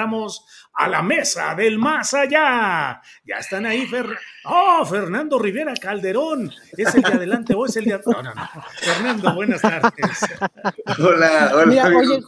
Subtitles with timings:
[0.00, 3.02] Vamos a la mesa del más allá.
[3.22, 4.06] Ya están ahí, Fer...
[4.46, 6.50] oh, Fernando Rivera Calderón.
[6.74, 8.16] ¿Es el de adelante o es el de atrás?
[8.16, 8.48] No, no, no.
[8.78, 10.24] Fernando, buenas tardes.
[10.98, 11.66] Hola, hola.
[11.66, 12.00] Mira, amigo.
[12.14, 12.24] oye,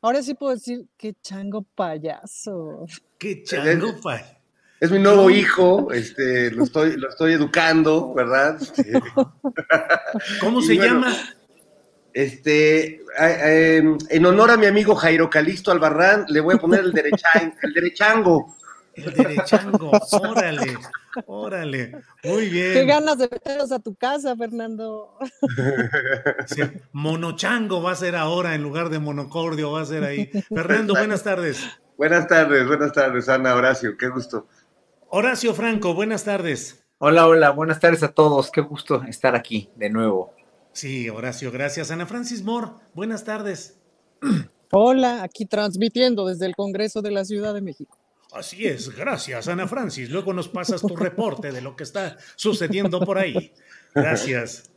[0.00, 2.86] ahora sí puedo decir qué chango payaso.
[3.18, 4.22] Qué chango, pa.
[4.78, 8.60] Es mi nuevo hijo, este, lo estoy, lo estoy educando, ¿verdad?
[8.76, 9.00] Este,
[10.40, 11.16] ¿Cómo Y se bueno, llama?
[12.14, 16.86] Este, a- en honor a mi amigo Jairo Calisto Albarrán, le voy a poner el,
[16.86, 18.56] el derechango.
[18.94, 19.90] El derechango.
[20.10, 20.76] Órale,
[21.24, 21.92] órale.
[22.24, 22.86] Muy Qué bien.
[22.86, 25.16] ganas de meterlos a tu casa, Fernando.
[26.46, 26.60] Sí,
[26.92, 30.26] monochango va a ser ahora en lugar de monocordio, va a ser ahí.
[30.54, 31.64] Fernando, buenas tardes.
[31.96, 34.46] Buenas tardes, buenas tardes, Ana Horacio, qué gusto.
[35.08, 36.84] Horacio Franco, buenas tardes.
[36.98, 38.50] Hola, hola, buenas tardes a todos.
[38.50, 40.34] Qué gusto estar aquí de nuevo.
[40.72, 41.90] Sí, Horacio, gracias.
[41.90, 43.78] Ana Francis Moore, buenas tardes.
[44.70, 47.98] Hola, aquí transmitiendo desde el Congreso de la Ciudad de México.
[48.32, 50.08] Así es, gracias, Ana Francis.
[50.08, 53.52] Luego nos pasas tu reporte de lo que está sucediendo por ahí.
[53.94, 54.70] Gracias.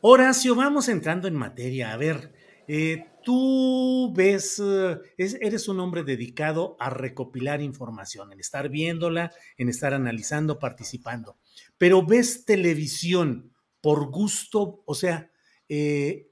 [0.00, 1.92] Horacio, vamos entrando en materia.
[1.92, 2.32] A ver,
[2.66, 9.30] eh, tú ves, eh, es- eres un hombre dedicado a recopilar información, en estar viéndola,
[9.58, 11.36] en estar analizando, participando.
[11.76, 13.52] Pero ves televisión
[13.82, 15.30] por gusto, o sea,
[15.74, 16.28] eh,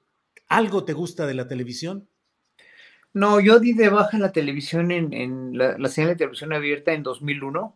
[0.47, 2.07] ¿algo te gusta de la televisión?
[3.13, 6.93] No, yo di de baja la televisión en, en la, la señal de televisión abierta
[6.93, 7.75] en 2001,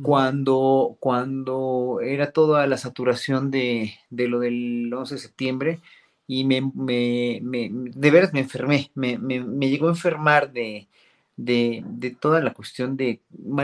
[0.00, 5.80] cuando, cuando era toda la saturación de, de lo del 11 de septiembre
[6.26, 9.40] y me, me- me- de veras me enfermé, me, me-
[9.70, 10.88] llegó a enfermar de,
[11.36, 13.20] de, de toda la cuestión de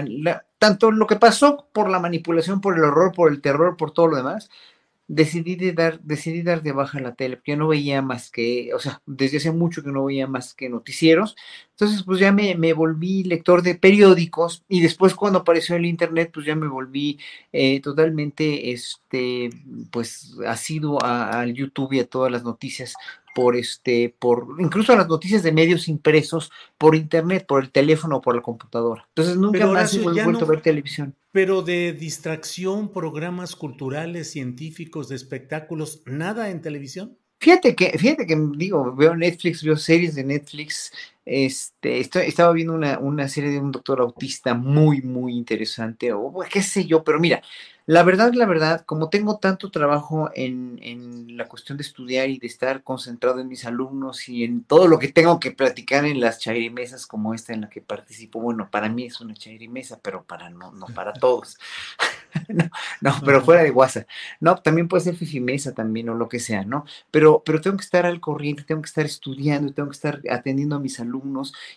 [0.06, 3.90] la- tanto lo que pasó por la manipulación, por el horror, por el terror, por
[3.92, 4.50] todo lo demás,
[5.08, 8.72] decidí de dar, decidí dar de baja la tele, porque yo no veía más que,
[8.74, 11.34] o sea, desde hace mucho que no veía más que noticieros.
[11.70, 16.30] Entonces, pues ya me, me volví lector de periódicos y después cuando apareció el internet,
[16.32, 17.18] pues ya me volví
[17.52, 19.50] eh, totalmente, este,
[19.90, 22.94] pues, asiduo al YouTube y a todas las noticias
[23.34, 28.20] por este, por, incluso a las noticias de medios impresos por internet, por el teléfono,
[28.20, 29.06] por la computadora.
[29.10, 31.14] Entonces nunca Pero, más he vuelto no- a ver televisión.
[31.30, 37.18] Pero de distracción, programas culturales, científicos, de espectáculos, nada en televisión.
[37.40, 40.92] Fíjate que, fíjate que digo, veo Netflix, veo series de Netflix.
[41.30, 46.32] Este, estoy- estaba viendo una, una serie de un doctor autista muy, muy interesante, o
[46.50, 47.42] qué sé yo, pero mira,
[47.86, 52.38] la verdad, la verdad, como tengo tanto trabajo en, en la cuestión de estudiar y
[52.38, 56.20] de estar concentrado en mis alumnos y en todo lo que tengo que platicar en
[56.20, 60.22] las chairimesas como esta en la que participo, bueno, para mí es una chairimesa, pero
[60.24, 61.58] para no, no para todos.
[62.48, 64.06] no, no, pero fuera de WhatsApp.
[64.40, 66.84] No, también puede ser Fifimesa también o lo que sea, ¿no?
[67.10, 70.76] Pero, pero tengo que estar al corriente, tengo que estar estudiando, tengo que estar atendiendo
[70.76, 71.17] a mis alumnos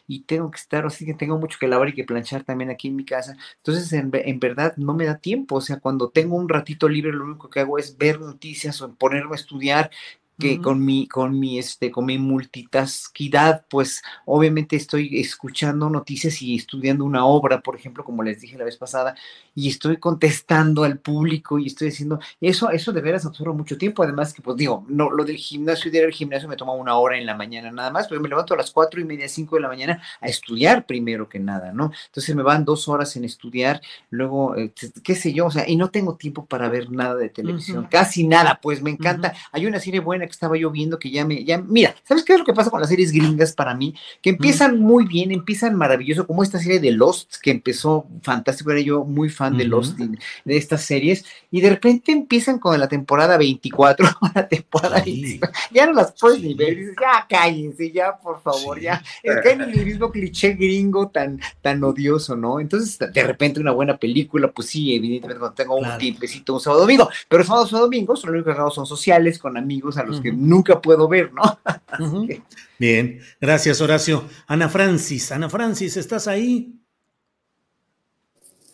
[0.07, 2.87] y tengo que estar, así que tengo mucho que lavar y que planchar también aquí
[2.89, 3.35] en mi casa.
[3.57, 5.55] Entonces, en, en verdad, no me da tiempo.
[5.55, 8.93] O sea, cuando tengo un ratito libre, lo único que hago es ver noticias o
[8.95, 9.91] ponerme a estudiar
[10.41, 16.55] que con mi, con mi, este, con mi multitasquidad, pues obviamente estoy escuchando noticias y
[16.55, 19.15] estudiando una obra, por ejemplo, como les dije la vez pasada,
[19.53, 24.03] y estoy contestando al público y estoy diciendo, eso, eso de veras absorbe mucho tiempo,
[24.03, 26.97] además que pues digo, no, lo del gimnasio, de ir al gimnasio me toma una
[26.97, 29.55] hora en la mañana nada más, pero me levanto a las cuatro y media, cinco
[29.55, 31.91] de la mañana a estudiar primero que nada, ¿no?
[32.07, 34.73] Entonces me van dos horas en estudiar, luego, eh,
[35.03, 38.27] qué sé yo, o sea, y no tengo tiempo para ver nada de televisión, casi
[38.27, 39.33] nada, pues me encanta.
[39.51, 42.33] Hay una serie buena que estaba yo viendo que ya me, ya, mira, ¿sabes qué
[42.33, 43.93] es lo que pasa con las series gringas para mí?
[44.21, 48.81] Que empiezan muy bien, empiezan maravilloso, como esta serie de Lost, que empezó fantástico, era
[48.81, 52.87] yo muy fan de Lost, de, de estas series, y de repente empiezan con la
[52.87, 55.03] temporada 24, la temporada
[55.71, 59.51] ya no las puedes ni ver, dices, ya cállense, ya, por favor, ya, es que
[59.51, 62.59] en el mismo cliché gringo tan, tan odioso, ¿no?
[62.59, 66.81] Entonces, de repente una buena película, pues sí, evidentemente cuando tengo un tiempecito, un sábado
[66.81, 70.10] domingo, pero sábados o domingos, lo único que hago son sociales con amigos a los
[70.19, 71.59] que nunca puedo ver, ¿no?
[72.79, 74.25] Bien, gracias Horacio.
[74.47, 76.81] Ana Francis, Ana Francis, ¿estás ahí?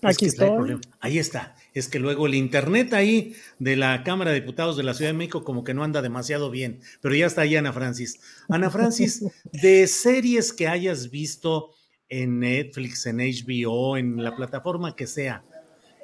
[0.01, 0.79] Aquí estoy.
[0.99, 1.55] Ahí está.
[1.73, 5.17] Es que luego el internet ahí de la Cámara de Diputados de la Ciudad de
[5.17, 8.19] México como que no anda demasiado bien, pero ya está ahí Ana Francis.
[8.49, 11.71] Ana Francis, de series que hayas visto
[12.09, 15.43] en Netflix, en HBO, en la plataforma que sea,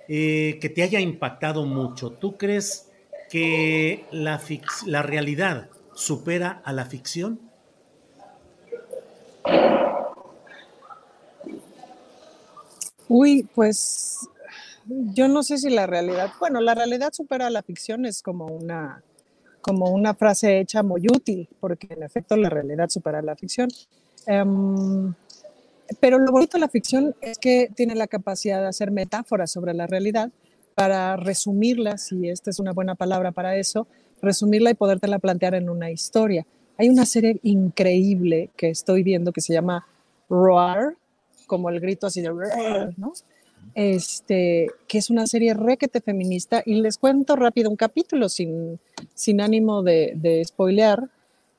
[0.08, 2.90] eh, que te haya impactado mucho, ¿tú crees
[3.34, 4.40] que la,
[4.86, 7.40] la realidad supera a la ficción?
[13.08, 14.20] Uy, pues
[14.86, 18.46] yo no sé si la realidad, bueno, la realidad supera a la ficción es como
[18.46, 19.02] una,
[19.62, 23.68] como una frase hecha muy útil, porque en efecto la realidad supera a la ficción.
[24.28, 25.16] Um,
[26.00, 29.74] pero lo bonito de la ficción es que tiene la capacidad de hacer metáforas sobre
[29.74, 30.30] la realidad
[30.76, 33.88] para resumirla, si esta es una buena palabra para eso,
[34.22, 36.46] resumirla y podértela plantear en una historia.
[36.78, 39.86] Hay una serie increíble que estoy viendo que se llama
[40.30, 40.96] Roar,
[41.46, 42.30] como el grito así de
[42.98, 43.14] ¿no?
[43.76, 48.80] Este, que es una serie requete feminista y les cuento rápido un capítulo sin,
[49.14, 51.10] sin ánimo de, de spoilear,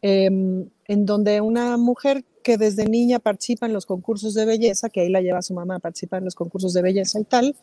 [0.03, 5.01] em, en donde una mujer que desde niña participa en los concursos de belleza, que
[5.01, 7.57] ahí la lleva su mamá a participar en los concursos de belleza y tal,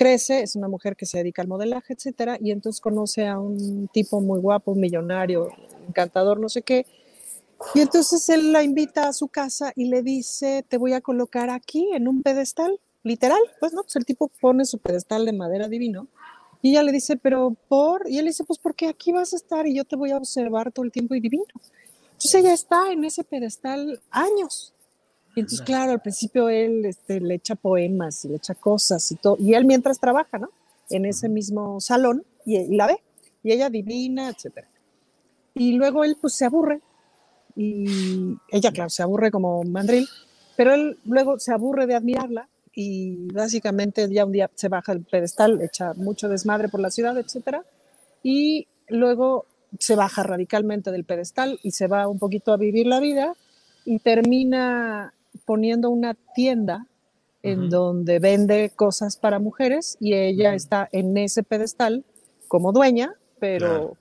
[0.00, 3.86] crece, es una mujer que se dedica al modelaje, etcétera, y entonces conoce a un
[3.88, 5.50] tipo muy guapo, millonario,
[5.86, 6.86] encantador, no sé qué,
[7.74, 11.50] y entonces él la invita a su casa y le dice, te voy a colocar
[11.50, 15.68] aquí en un pedestal, literal, pues no, pues el tipo pone su pedestal de madera
[15.68, 16.08] divino,
[16.62, 19.66] y ella le dice, pero por, y él dice, pues porque aquí vas a estar
[19.66, 21.44] y yo te voy a observar todo el tiempo y divino.
[22.12, 24.74] Entonces ella está en ese pedestal años.
[25.34, 29.16] Y entonces, claro, al principio él este, le echa poemas y le echa cosas y
[29.16, 29.36] todo.
[29.38, 30.50] Y él mientras trabaja, ¿no?
[30.90, 32.98] En ese mismo salón y, la ve.
[33.42, 34.64] Y ella divina, etc.
[35.54, 36.80] Y luego él pues se aburre.
[37.56, 40.06] Y ella, claro, se aburre como mandril.
[40.56, 45.02] Pero él luego se aburre de admirarla y básicamente ya un día se baja el
[45.04, 47.58] pedestal, echa mucho desmadre por la ciudad, etc.
[48.22, 49.46] Y luego
[49.78, 53.34] se baja radicalmente del pedestal y se va un poquito a vivir la vida
[53.84, 55.14] y termina
[55.50, 56.86] poniendo una tienda
[57.42, 62.04] en donde vende cosas para mujeres y ella está en ese pedestal
[62.46, 63.96] como dueña, pero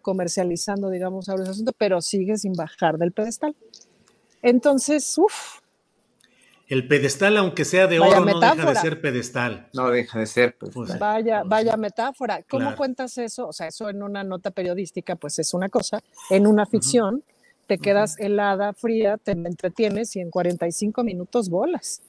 [0.00, 3.56] comercializando, digamos, ahora ese asunto, pero sigue sin bajar del pedestal.
[4.42, 5.58] Entonces, uff,
[6.68, 9.68] el pedestal, aunque sea de oro, no deja de ser pedestal.
[9.74, 10.86] No deja de ser pedestal.
[10.86, 12.44] Pues, vaya, vaya metáfora.
[12.48, 13.48] ¿Cómo cuentas eso?
[13.48, 15.98] O sea, eso en una nota periodística, pues es una cosa.
[16.30, 17.24] En una ficción,
[17.66, 22.02] te quedas helada, fría, te entretienes y en 45 minutos bolas.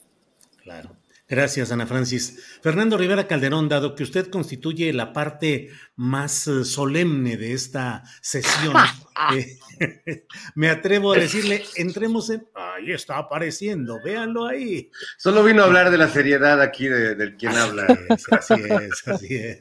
[0.63, 0.91] Claro.
[1.29, 2.59] Gracias, Ana Francis.
[2.61, 8.73] Fernando Rivera Calderón, dado que usted constituye la parte más eh, solemne de esta sesión,
[9.35, 9.57] eh,
[10.55, 12.47] me atrevo a decirle, entremos en...
[12.55, 14.89] Ahí está apareciendo, véanlo ahí.
[15.17, 17.87] Solo vino a hablar de la seriedad aquí del quien habla.
[18.31, 19.59] así es, así es.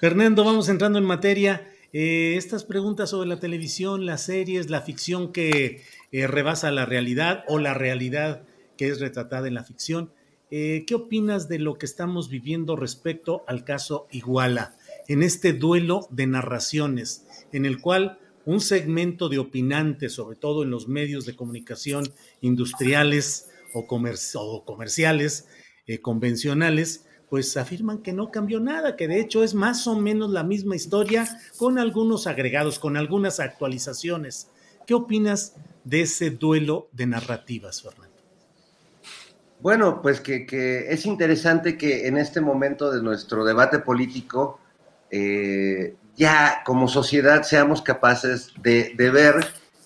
[0.00, 1.64] Fernando, vamos entrando en materia.
[1.92, 7.58] Eh, estas preguntas sobre la televisión, las series, la ficción que rebasa la realidad o
[7.58, 8.42] la realidad
[8.78, 10.10] que es retratada en la ficción.
[10.50, 14.74] Eh, ¿Qué opinas de lo que estamos viviendo respecto al caso Iguala,
[15.06, 20.70] en este duelo de narraciones, en el cual un segmento de opinantes, sobre todo en
[20.70, 25.48] los medios de comunicación industriales o, comerciales,
[25.86, 30.30] eh, convencionales, pues afirman que no cambió nada, que de hecho es más o menos
[30.30, 34.48] la misma historia con algunos agregados, con algunas actualizaciones.
[34.86, 35.54] ¿Qué opinas
[35.84, 38.08] de ese duelo de narrativas, Fernando?
[39.60, 44.60] Bueno, pues que, es interesante que en este momento de nuestro debate político
[45.10, 49.34] eh, ya como sociedad seamos capaces de, ver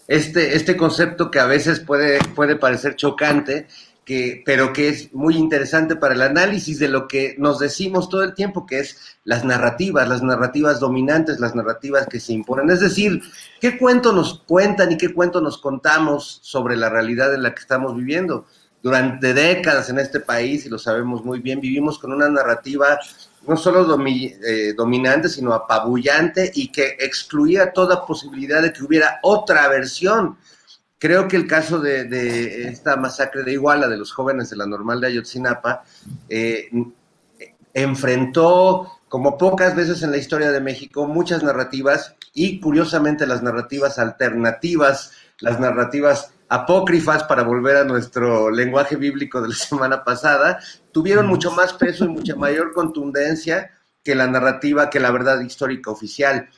[0.08, 3.66] este, este concepto que a veces puede, puede parecer chocante,
[4.04, 8.22] que, pero que es muy interesante para el análisis de lo que nos decimos todo
[8.22, 12.70] el tiempo, que es las narrativas, las narrativas dominantes, las narrativas que se imponen.
[12.70, 13.22] Es decir,
[13.60, 17.60] ¿qué cuento nos cuentan y qué cuento nos contamos sobre la realidad en la que
[17.60, 18.46] estamos viviendo?
[18.82, 22.98] durante décadas en este país, y lo sabemos muy bien, vivimos con una narrativa
[23.46, 29.68] no solo eh, dominante, sino apabullante y que excluía toda posibilidad de que hubiera otra
[29.68, 30.36] versión.
[31.02, 35.00] Creo que el caso de, esta masacre de Iguala de los jóvenes de la normal
[35.00, 35.82] de Ayotzinapa
[36.28, 36.70] eh,
[37.74, 43.98] enfrentó, como pocas veces en la historia de México, muchas narrativas y curiosamente las narrativas
[43.98, 50.60] alternativas, las narrativas apócrifas, para volver a nuestro lenguaje bíblico de la semana pasada,
[50.92, 53.72] tuvieron mucho más peso y mucha mayor contundencia
[54.04, 56.48] que la narrativa, que la verdad histórica oficial.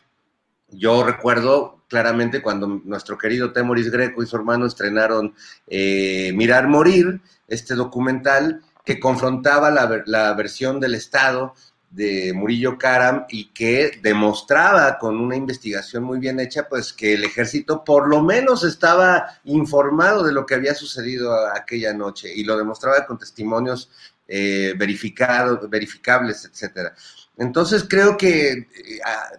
[0.69, 5.35] Yo recuerdo claramente cuando nuestro querido Temoris Greco y su hermano estrenaron
[5.67, 11.55] eh, Mirar Morir, este documental que confrontaba la, la versión del Estado
[11.95, 17.25] de Murillo Karam y que demostraba con una investigación muy bien hecha, pues que el
[17.25, 22.57] ejército por lo menos estaba informado de lo que había sucedido aquella noche y lo
[22.57, 23.91] demostraba con testimonios
[24.27, 26.95] eh, verificados, verificables, etcétera.
[27.37, 28.67] Entonces creo que, eh,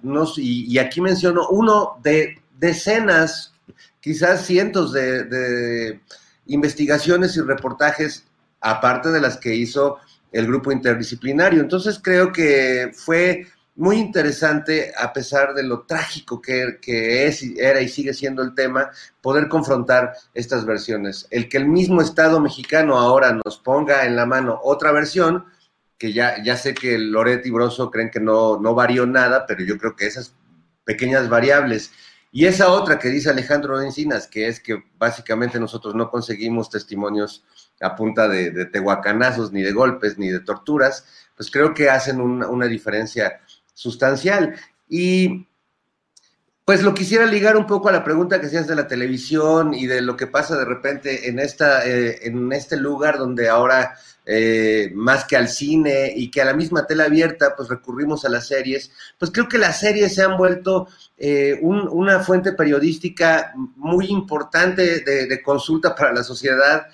[0.02, 3.54] nos, y, aquí menciono uno de decenas,
[4.00, 6.00] quizás cientos de, de
[6.48, 8.26] investigaciones y reportajes,
[8.62, 9.98] aparte de las que hizo
[10.32, 11.62] el grupo interdisciplinario.
[11.62, 16.78] Entonces creo que fue muy interesante, a pesar de lo trágico que,
[17.28, 18.90] es, era y sigue siendo el tema,
[19.22, 21.28] poder confrontar estas versiones.
[21.30, 25.46] El que el mismo Estado mexicano ahora nos ponga en la mano otra versión,
[26.06, 29.64] que ya, ya sé que Loret y Broso creen que no, no varió nada, pero
[29.64, 30.36] yo creo que esas
[30.84, 31.92] pequeñas variables
[32.36, 37.46] y esa otra que dice Alejandro Encinas, que es que básicamente nosotros no conseguimos testimonios
[37.80, 41.06] a punta de, tehuacanazos, ni de golpes, ni de torturas,
[41.38, 43.40] pues creo que hacen una diferencia
[43.74, 44.54] sustancial.
[44.90, 45.48] Y
[46.66, 49.88] pues lo quisiera ligar un poco a la pregunta que hacías de la televisión y
[49.88, 53.96] de lo que pasa de repente en, esta, eh, en este lugar donde ahora
[54.26, 58.30] eh, más que al cine y que a la misma tela abierta, pues recurrimos a
[58.30, 64.08] las series, pues creo que las series se han vuelto eh, una fuente periodística muy
[64.08, 66.88] importante de, consulta para la sociedad,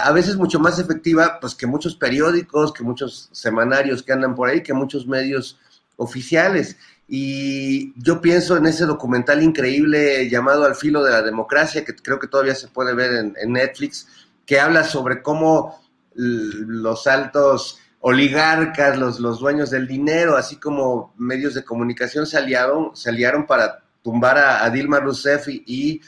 [0.00, 4.48] a veces mucho más efectiva pues que muchos periódicos, que muchos semanarios que andan por
[4.48, 5.58] ahí, que muchos medios
[5.96, 6.76] oficiales.
[7.14, 12.18] Y yo pienso en ese documental increíble llamado Al filo de la democracia, que creo
[12.18, 14.08] que todavía se puede ver en, Netflix,
[14.46, 15.81] que habla sobre cómo
[16.14, 22.94] los altos oligarcas, los, los dueños del dinero, así como medios de comunicación se aliaron,
[22.96, 26.00] se aliaron para tumbar a, Dilma Rousseff y,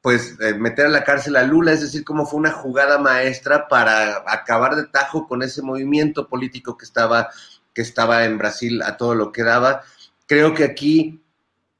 [0.00, 3.66] pues eh, meter a la cárcel a Lula, es decir, cómo fue una jugada maestra
[3.66, 7.28] para acabar de tajo con ese movimiento político que estaba,
[7.74, 9.82] que estaba en Brasil a todo lo que daba.
[10.26, 11.20] Creo que aquí,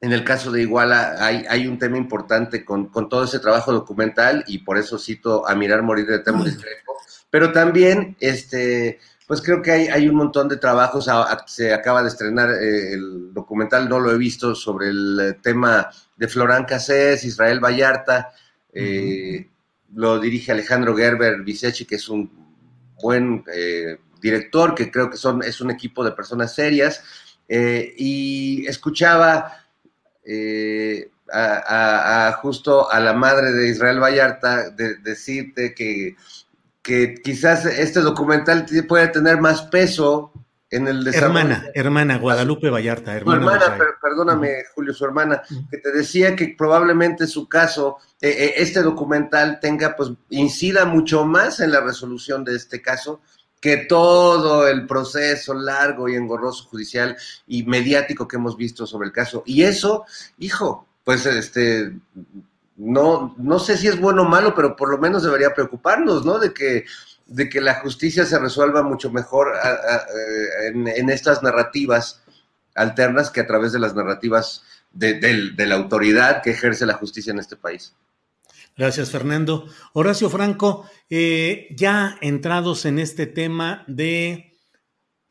[0.01, 4.43] en el caso de Iguala, hay, hay un tema importante con, todo ese trabajo documental
[4.49, 6.99] y por eso cito a Mirar Morir de Greco,
[7.31, 11.09] pero también, este, pues creo que hay, hay un montón de trabajos,
[11.47, 16.29] se acaba de estrenar eh, el documental, no lo he visto, sobre el tema de
[16.29, 18.33] Florán Cassés, Israel Vallarta,
[18.73, 19.49] eh,
[19.95, 22.31] lo dirige Alejandro Gerber Visechi, que es un
[23.01, 27.03] buen eh, director, que creo que son, es un equipo de personas serias,
[27.49, 29.65] eh, y escuchaba
[30.25, 36.17] eh, a, justo a la madre de Israel Vallarta decirte que,
[36.87, 40.31] que quizás este documental puede tener más peso
[40.71, 41.41] en el desarrollo.
[41.41, 43.77] Hermana, hermana, Guadalupe Vallarta, hermana.
[44.01, 49.97] perdóname, Julio, su hermana, que te decía que probablemente su caso, eh, este documental tenga,
[49.97, 53.21] pues, incida mucho más en la resolución de este caso
[53.61, 57.17] que todo el proceso largo y engorroso judicial
[57.49, 59.43] y mediático que hemos visto sobre el caso.
[59.45, 60.05] Y eso,
[60.39, 61.97] hijo, pues este,
[62.77, 66.39] no, no sé si es bueno o malo, pero por lo menos debería preocuparnos, ¿no?
[66.39, 66.85] De que,
[67.27, 69.53] de que la justicia se resuelva mucho mejor
[70.73, 72.23] en, estas narrativas
[72.75, 77.39] alternas que a través de las narrativas de la autoridad que ejerce la justicia en
[77.39, 77.95] este país.
[78.77, 79.67] Gracias, Fernando.
[79.95, 84.56] Horacio Franco, eh, ya entrados en este tema de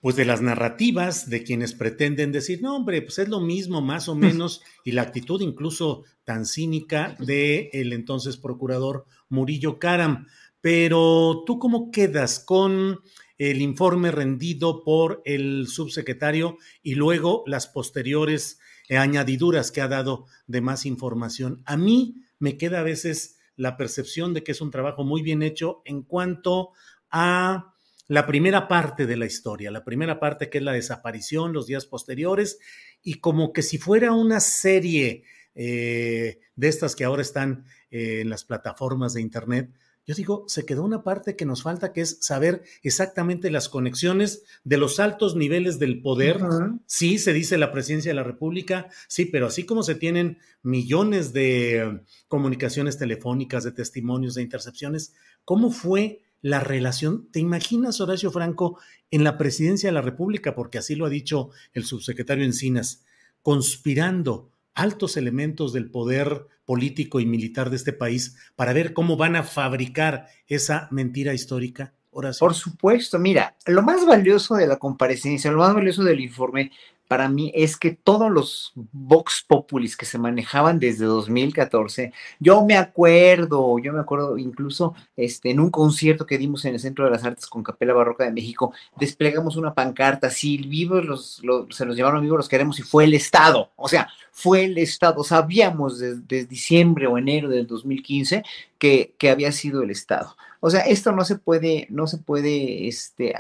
[0.06, 4.08] pues de las narrativas de quienes pretenden decir, no, hombre, pues es lo mismo, más
[4.08, 10.28] o menos, y la actitud incluso tan cínica de el entonces procurador Murillo Karam.
[10.62, 13.00] Pero tú cómo quedas con
[13.40, 18.60] el informe rendido por el subsecretario y luego las posteriores
[18.92, 21.64] añadiduras que ha dado de más información.
[21.66, 25.42] A mí me queda a veces la percepción de que es un trabajo muy bien
[25.42, 26.74] hecho en cuanto
[27.10, 27.75] a
[28.08, 31.86] la primera parte de la historia, la primera parte que es la desaparición, los días
[31.86, 32.60] posteriores,
[33.02, 35.24] y como que si fuera una serie
[35.56, 39.72] eh, de estas que ahora están eh, en las plataformas de Internet,
[40.08, 44.44] yo digo, se quedó una parte que nos falta, que es saber exactamente las conexiones
[44.64, 46.40] de los altos niveles del poder.
[46.86, 51.34] Sí, se dice la presidencia de la República, sí, pero así como se tienen millones
[51.34, 57.28] de comunicaciones telefónicas, de testimonios, de intercepciones, ¿cómo fue la relación?
[57.32, 58.80] ¿Te imaginas, Horacio Franco,
[59.12, 63.04] en la presidencia de la República, porque así lo ha dicho el subsecretario Encinas,
[63.42, 69.36] conspirando altos elementos del poder político y militar de este país para ver cómo van
[69.36, 71.94] a fabricar esa mentira histórica?
[72.40, 76.72] Por supuesto, mira, lo más valioso de la comparecencia, lo más valioso del informe
[77.08, 82.78] para mí es que todos los Vox Populis que se manejaban desde 2014, yo me
[82.78, 87.12] acuerdo, yo me acuerdo incluso este, en un concierto que dimos en el Centro de
[87.12, 91.96] las Artes con Capela Barroca de México, desplegamos una pancarta, si vivos los, se los
[91.96, 96.46] llevaron vivos, los queremos, y fue el Estado, o sea, fue el Estado, sabíamos desde,
[96.46, 98.44] diciembre o enero del 2015
[98.78, 100.36] que, que había sido el Estado.
[100.66, 103.36] O sea, esto no se puede, no se puede, este,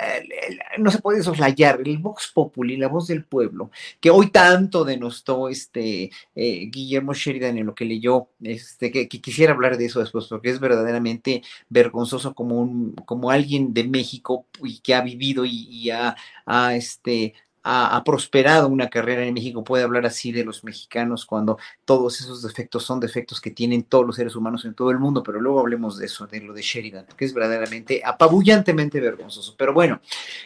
[0.77, 1.81] no se puede soslayar.
[1.83, 7.57] El Vox Populi, la voz del pueblo, que hoy tanto denostó este eh, Guillermo Sheridan
[7.57, 12.35] en lo que leyó, este, que, quisiera hablar de eso después, porque es verdaderamente vergonzoso
[12.35, 16.15] como un, como alguien de México y que ha vivido y, ha,
[16.45, 17.33] ha, este,
[17.67, 22.43] ha, prosperado una carrera en México puede hablar así de los mexicanos cuando todos esos
[22.43, 25.59] defectos son defectos que tienen todos los seres humanos en todo el mundo, pero luego
[25.59, 29.55] hablemos de eso, de lo de Sheridan, que es verdaderamente apabullantemente vergonzoso.
[29.57, 29.99] Pero bueno,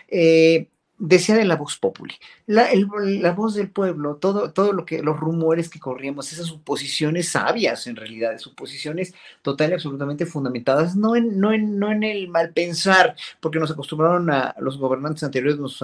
[0.07, 2.13] eh, decía de la voz populi,
[2.45, 7.29] la, la, voz del pueblo, todo, todo lo que, los rumores que corríamos, esas suposiciones
[7.29, 12.27] sabias en realidad, suposiciones total y absolutamente fundamentadas, no en, no en, no en el
[12.27, 15.81] mal pensar, porque nos acostumbraron a, los gobernantes anteriores nos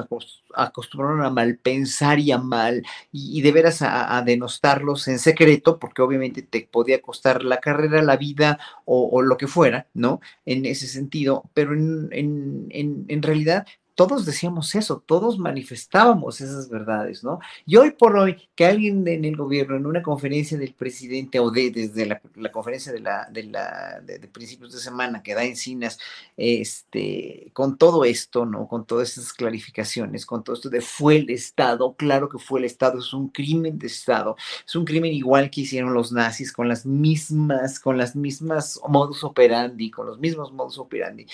[0.53, 6.01] acostumbraron a mal pensar y a mal, y, de veras a, denostarlos en secreto, porque
[6.01, 10.19] obviamente te podía costar la carrera, la vida o, lo que fuera, ¿no?
[10.45, 16.69] En ese sentido, pero en, en, en, en realidad todos decíamos eso, todos manifestábamos esas
[16.69, 17.39] verdades, ¿no?
[17.65, 21.49] Y hoy por hoy, que alguien en el gobierno, en una conferencia del presidente o
[21.49, 25.97] de, desde la, conferencia de, la, de, la, de, principios de semana que da encinas,
[26.35, 28.67] este, con todo esto, ¿no?
[28.67, 32.65] Con todas esas clarificaciones, con todo esto de fue el Estado, claro que fue el
[32.65, 34.35] Estado, es un crimen de Estado,
[34.67, 39.23] es un crimen igual que hicieron los nazis, con las mismas, con las mismas modus
[39.23, 41.27] operandi, con los mismos modus operandi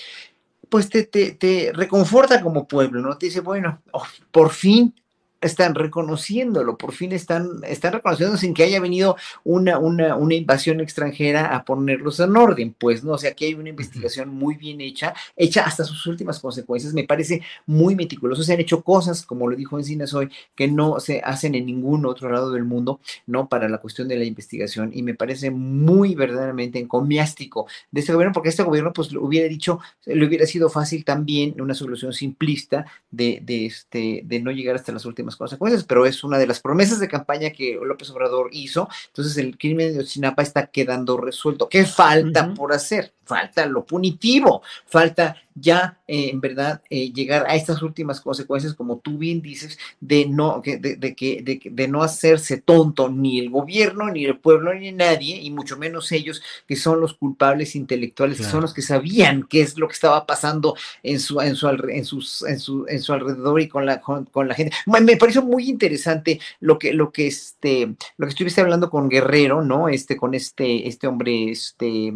[0.72, 3.18] pues te, te, te, reconforta como pueblo, ¿no?
[3.18, 4.94] Te dice, bueno, oh, por fin
[5.42, 10.80] están reconociéndolo, por fin están, están reconociendo sin que haya venido una, una, una, invasión
[10.80, 13.12] extranjera a ponerlos en orden, pues, ¿no?
[13.12, 17.04] O sea, que hay una investigación muy bien hecha, hecha hasta sus últimas consecuencias, me
[17.04, 21.20] parece muy meticuloso, se han hecho cosas, como lo dijo Encinas hoy, que no se
[21.24, 23.48] hacen en ningún otro lado del mundo, ¿no?
[23.48, 28.32] Para la cuestión de la investigación, y me parece muy verdaderamente encomiástico de este gobierno,
[28.32, 32.86] porque este gobierno, pues, lo hubiera dicho, le hubiera sido fácil también una solución simplista
[33.10, 36.60] de, de, este, de no llegar hasta las últimas consecuencias, pero es una de las
[36.60, 38.88] promesas de campaña que López Obrador hizo.
[39.08, 41.68] Entonces el crimen de Otsinapa está quedando resuelto.
[41.68, 43.12] ¿Qué falta por hacer?
[43.24, 48.98] Falta lo punitivo, falta ya eh, en verdad eh, llegar a estas últimas consecuencias, como
[48.98, 54.10] tú bien dices, de no, de, de, que, de, no hacerse tonto ni el gobierno,
[54.10, 58.44] ni el pueblo, ni nadie, y mucho menos ellos que son los culpables intelectuales, que
[58.44, 62.04] son los que sabían qué es lo que estaba pasando en su, en su, en
[62.04, 64.74] sus, en su, en su alrededor y con la, con, la gente.
[64.86, 69.62] Me, pareció muy interesante lo que, lo que este, lo que estuviste hablando con Guerrero,
[69.62, 69.88] ¿no?
[69.88, 72.12] Este, con este, este hombre, este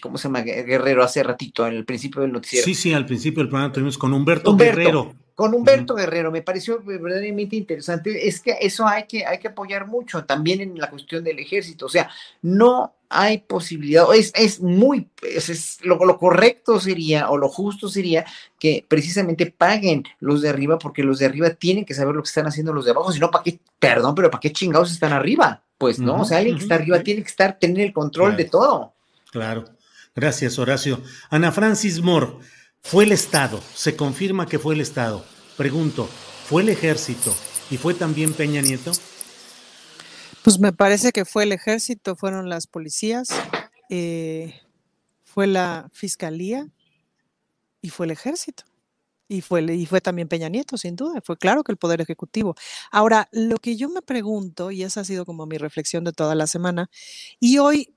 [0.00, 0.40] ¿cómo se llama?
[0.40, 2.64] Guerrero hace ratito, en el principio del noticiero.
[2.64, 5.14] Sí, sí, al principio del programa tuvimos con Humberto, Guerrero.
[5.34, 8.26] Con Humberto Guerrero, me pareció verdaderamente interesante.
[8.26, 11.86] Es que eso hay que, hay que apoyar mucho también en la cuestión del ejército.
[11.86, 12.08] O sea,
[12.40, 18.24] no hay posibilidad, es, es muy, es, lo, lo, correcto sería o lo justo sería
[18.58, 22.28] que precisamente paguen los de arriba porque los de arriba tienen que saber lo que
[22.28, 25.12] están haciendo los de abajo, si no, ¿para qué, perdón, pero ¿para qué chingados están
[25.12, 25.62] arriba?
[25.78, 28.46] Pues no, o sea, alguien que está arriba tiene que estar, tener el control de
[28.46, 28.94] todo.
[29.30, 29.64] Claro.
[30.16, 31.02] Gracias, Horacio.
[31.28, 32.38] Ana Francis Moore,
[32.80, 35.22] fue el Estado, se confirma que fue el Estado.
[35.58, 36.08] Pregunto,
[36.48, 37.36] ¿fue el ejército
[37.70, 38.92] y fue también Peña Nieto?
[40.42, 43.28] Pues me parece que fue el ejército, fueron las policías,
[43.90, 44.54] eh,
[45.22, 46.66] fue la fiscalía
[47.82, 48.64] y fue el ejército.
[49.28, 51.20] Y fue, y fue también Peña Nieto, sin duda.
[51.20, 52.54] Fue claro que el Poder Ejecutivo.
[52.92, 56.36] Ahora, lo que yo me pregunto, y esa ha sido como mi reflexión de toda
[56.36, 56.88] la semana,
[57.40, 57.92] y hoy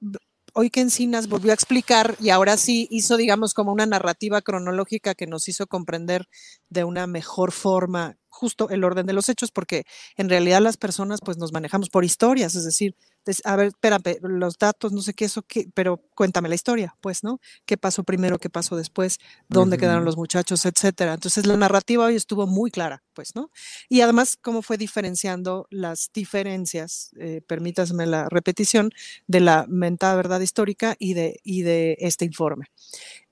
[0.53, 5.15] hoy que Encinas volvió a explicar y ahora sí hizo, digamos, como una narrativa cronológica
[5.15, 6.27] que nos hizo comprender
[6.69, 9.83] de una mejor forma justo el orden de los hechos, porque
[10.15, 12.95] en realidad las personas pues nos manejamos por historias, es decir,
[13.43, 17.23] a ver, espérame, los datos, no sé qué, eso, qué, pero cuéntame la historia, pues,
[17.23, 17.39] ¿no?
[17.65, 21.13] ¿Qué pasó primero, qué pasó después, dónde quedaron los muchachos, etcétera?
[21.13, 23.51] Entonces, la narrativa hoy estuvo muy clara, pues, ¿no?
[23.89, 28.91] Y además, cómo fue diferenciando las diferencias, eh, permítaseme la repetición,
[29.27, 32.67] de la mentada verdad histórica y de, y de este informe.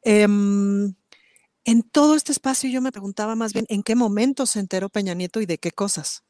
[0.04, 0.94] Em,
[1.68, 5.14] en todo este espacio yo me preguntaba más bien en qué momento se enteró Peña
[5.14, 6.24] Nieto y de qué cosas.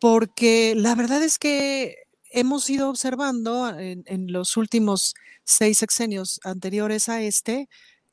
[0.00, 1.96] Porque la verdad es que
[2.30, 7.68] hemos ido observando en, los últimos seis sexenios anteriores a este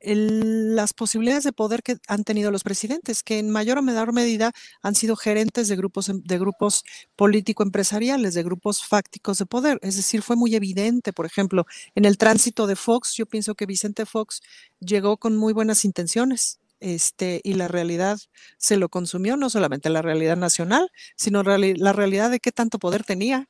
[0.06, 4.52] las posibilidades de poder que han tenido los presidentes, que en mayor o menor medida
[4.82, 6.84] han sido gerentes de grupos, em, de grupos
[7.16, 9.80] político-empresariales, de grupos fácticos de poder.
[9.82, 11.66] Es decir, fue muy evidente, por ejemplo,
[11.96, 14.42] en el tránsito de Fox, yo pienso que Vicente Fox
[14.80, 18.20] llegó con muy buenas intenciones, este, y la realidad
[18.58, 23.04] se lo consumió, no solamente la realidad nacional, sino la realidad de qué tanto poder
[23.04, 23.48] tenía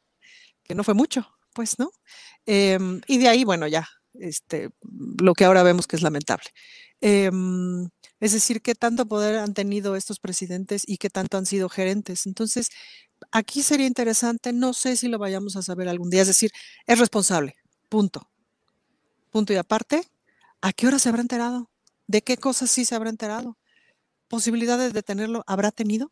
[0.63, 1.91] que no fue mucho, pues, ¿no?
[2.45, 3.87] Em, y de ahí, bueno, ya,
[4.19, 4.69] este,
[5.19, 6.45] lo que ahora vemos que es lamentable.
[7.01, 11.69] Em, es decir, qué tanto poder han tenido estos presidentes y qué tanto han sido
[11.69, 12.25] gerentes.
[12.25, 12.69] Entonces,
[13.31, 16.51] aquí sería interesante, no sé si lo vayamos a saber algún día, es decir,
[16.87, 17.55] es responsable,
[17.89, 18.29] punto.
[19.31, 20.07] Punto y aparte,
[20.61, 21.69] ¿a qué hora se habrá enterado?
[22.07, 23.57] ¿De qué cosas sí se habrá enterado?
[24.27, 26.11] ¿Posibilidades de tenerlo habrá tenido?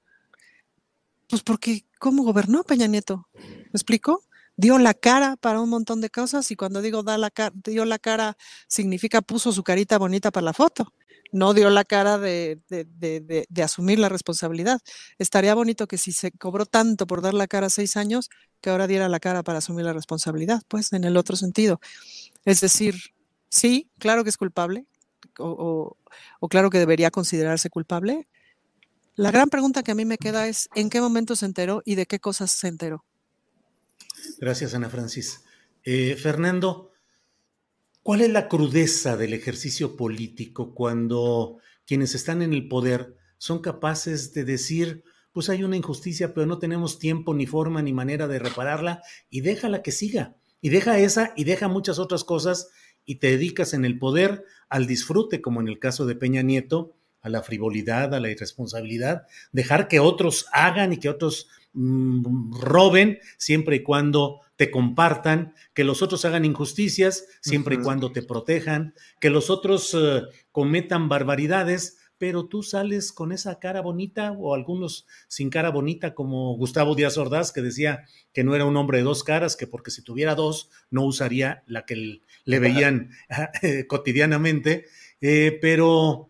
[1.29, 3.27] Pues porque, ¿cómo gobernó Peña Nieto?
[3.33, 4.23] ¿Me explico?
[4.55, 8.37] Dio la cara para un montón de cosas y cuando digo la dio la cara
[8.67, 10.93] significa puso su carita bonita para la foto,
[11.31, 14.79] no dio la cara de, de, asumir la responsabilidad.
[15.17, 18.29] Estaría bonito que si se cobró tanto por dar la cara seis años,
[18.61, 21.81] que ahora diera la cara para asumir la responsabilidad, pues en el otro sentido.
[22.45, 22.95] Es decir,
[23.49, 24.85] sí, claro que es culpable
[25.39, 25.97] o,
[26.39, 28.27] o claro que debería considerarse culpable.
[29.15, 31.95] La gran pregunta que a mí me queda es, ¿en qué momento se enteró y
[31.95, 33.05] de qué cosas se enteró?
[34.39, 35.43] Gracias, Ana Francis.
[35.83, 36.91] Eh, Fernando,
[38.01, 44.33] ¿cuál es la crudeza del ejercicio político cuando quienes están en el poder son capaces
[44.33, 48.39] de decir, pues hay una injusticia, pero no tenemos tiempo, ni forma, ni manera de
[48.39, 52.69] repararla, y déjala que siga, y deja esa, y deja muchas otras cosas,
[53.03, 56.95] y te dedicas en el poder al disfrute, como en el caso de Peña Nieto,
[57.23, 63.17] a la frivolidad, a la irresponsabilidad, dejar que otros hagan y que otros Mm, roben
[63.37, 68.93] siempre y cuando te compartan, que los otros hagan injusticias siempre y cuando te protejan,
[69.19, 75.07] que los otros eh, cometan barbaridades, pero tú sales con esa cara bonita o algunos
[75.27, 79.05] sin cara bonita como Gustavo Díaz Ordaz que decía que no era un hombre de
[79.05, 83.09] dos caras, que porque si tuviera dos no usaría la que le veían
[83.63, 84.85] eh, cotidianamente,
[85.21, 86.29] eh, pero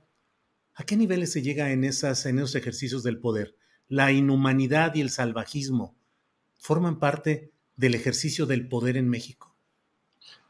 [0.75, 3.55] ¿a qué niveles se llega en, en esos ejercicios del poder?
[3.93, 5.95] la inhumanidad y el salvajismo
[6.57, 9.55] forman parte del ejercicio del poder en México?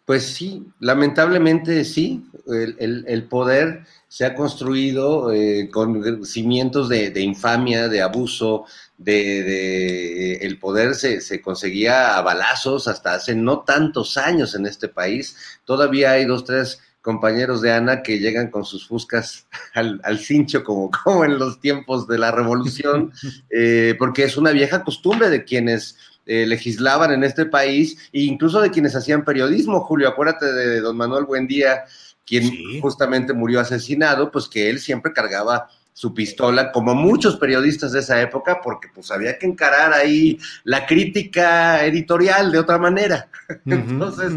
[0.06, 2.26] Pues sí, lamentablemente sí.
[2.46, 8.66] El, poder se ha construido eh, con cimientos de, infamia, de abuso,
[8.98, 15.38] de, el poder se, conseguía a balazos hasta hace no tantos años en este país.
[15.64, 20.90] Todavía hay dos, tres compañeros de Ana que llegan con sus fuscas al, cincho como,
[20.90, 23.12] como en los tiempos de la revolución,
[23.52, 28.62] eh, porque es una vieja costumbre de quienes eh, legislaban en este país e incluso
[28.62, 29.82] de quienes hacían periodismo.
[29.82, 31.84] Julio, acuérdate de don Manuel Buendía,
[32.26, 38.00] quien justamente murió asesinado, pues que él siempre cargaba su pistola, como muchos periodistas de
[38.00, 43.28] esa época, porque pues había que encarar ahí la crítica editorial de otra manera.
[43.66, 44.34] Entonces,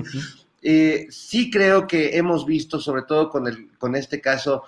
[0.62, 4.64] eh, sí creo que hemos visto, sobre todo con, el, con este caso,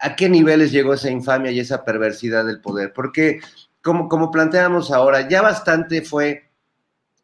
[0.00, 2.92] a qué niveles llegó esa infamia y esa perversidad del poder.
[2.92, 3.40] Porque,
[3.82, 6.50] como, como planteamos ahora, ya bastante fue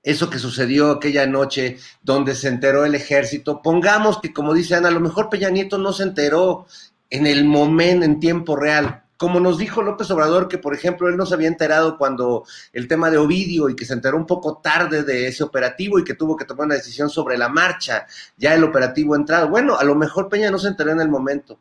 [0.03, 3.61] eso que sucedió aquella noche donde se enteró el ejército.
[3.61, 6.67] Pongamos que, como dice Ana, a lo mejor Peña Nieto no se enteró
[7.11, 11.17] en el momento, en tiempo real, como nos dijo López Obrador, que por ejemplo él
[11.17, 14.59] no se había enterado cuando el tema de Ovidio y que se enteró un poco
[14.59, 18.55] tarde de ese operativo y que tuvo que tomar una decisión sobre la marcha, ya
[18.55, 19.49] el operativo entrado.
[19.49, 21.59] Bueno, a lo mejor Peña no se enteró en el momento,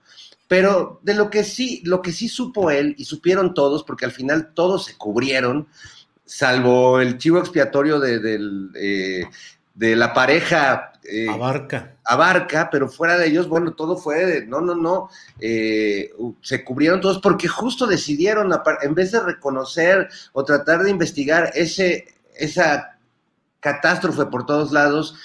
[0.47, 4.11] pero de lo que sí, lo que sí supo él y supieron todos, porque al
[4.11, 5.67] final todos se cubrieron,
[6.25, 8.39] salvo el chivo expiatorio de,
[8.75, 9.25] eh,
[9.73, 10.91] de la pareja.
[11.07, 11.95] Eh, abarca.
[12.03, 17.01] Abarca, pero fuera de ellos, bueno, todo fue de, no, no, no, eh, se cubrieron
[17.01, 22.97] todos porque justo decidieron, en vez de reconocer o tratar de investigar ese, esa
[23.59, 25.15] catástrofe por todos lados,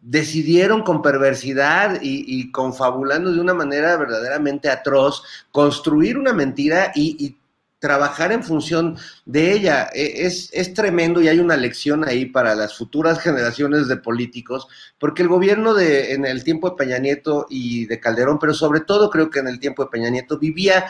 [0.00, 7.36] decidieron con perversidad y, confabulando de una manera verdaderamente atroz construir una mentira y,
[7.80, 9.88] trabajar en función de ella.
[9.92, 14.68] E, es, es, tremendo y hay una lección ahí para las futuras generaciones de políticos,
[15.00, 18.80] porque el gobierno de en el tiempo de Peña Nieto y de Calderón, pero sobre
[18.80, 20.86] todo creo que en el tiempo de Peña Nieto, vivía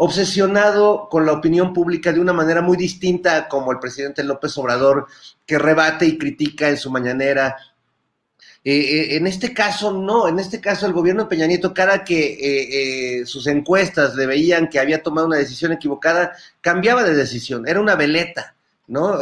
[0.00, 5.06] obsesionado con la opinión pública de una manera muy distinta como el presidente López Obrador,
[5.44, 7.56] que rebate y critica en su mañanera
[8.70, 12.04] eh, eh, en este caso, no, en este caso el gobierno de Peña Nieto, cada
[12.04, 17.66] que eh, sus encuestas le veían que había tomado una decisión equivocada, cambiaba de decisión,
[17.66, 19.20] era una veleta, ¿no?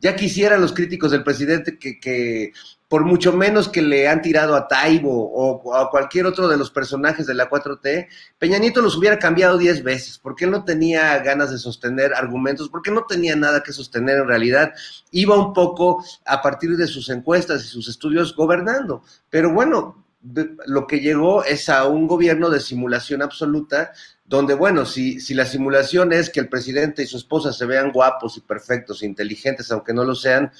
[0.00, 2.52] ya quisieran los críticos del presidente que, que
[2.88, 6.70] por mucho menos que le han tirado a Taibo o, a cualquier otro de los
[6.70, 11.18] personajes de la 4T, Peña Nieto los hubiera cambiado 10 veces, porque él no tenía
[11.18, 14.72] ganas de sostener argumentos, porque no tenía nada que sostener en realidad,
[15.10, 19.02] iba un poco a partir de sus encuestas y sus estudios gobernando.
[19.28, 20.06] Pero bueno,
[20.66, 23.92] lo que llegó es a un gobierno de simulación absoluta,
[24.24, 27.92] donde, bueno, si, si la simulación es que el presidente y su esposa se vean
[27.92, 30.52] guapos y perfectos, inteligentes, aunque no lo sean,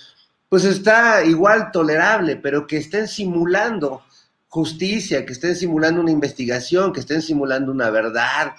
[0.48, 4.02] pues está igual tolerable, pero que estén simulando
[4.48, 8.54] justicia, que estén simulando una investigación, que estén simulando una verdad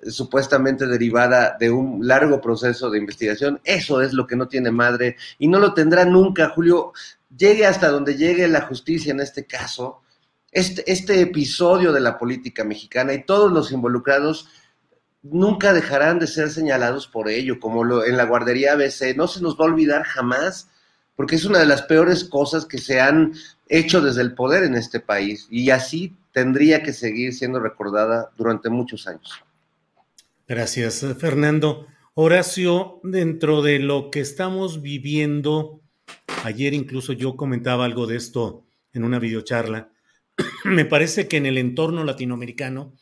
[0.00, 4.70] eh, supuestamente derivada de un largo proceso de investigación, eso es lo que no tiene
[4.70, 6.92] madre y no lo tendrá nunca, Julio.
[7.36, 10.02] Llegue hasta donde llegue la justicia en este caso,
[10.52, 14.48] este, este episodio de la política mexicana y todos los involucrados
[15.22, 19.16] nunca dejarán de ser señalados por ello, como lo, en la guardería ABC.
[19.16, 20.68] No se nos va a olvidar jamás
[21.16, 23.34] porque es una de las peores cosas que se han
[23.68, 28.68] hecho desde el poder en este país y así tendría que seguir siendo recordada durante
[28.68, 29.30] muchos años.
[30.46, 31.86] Gracias, Fernando.
[32.14, 35.80] Horacio, dentro de lo que estamos viviendo,
[36.44, 39.90] ayer incluso yo comentaba algo de esto en una videocharla,
[40.64, 42.94] me parece que en el entorno latinoamericano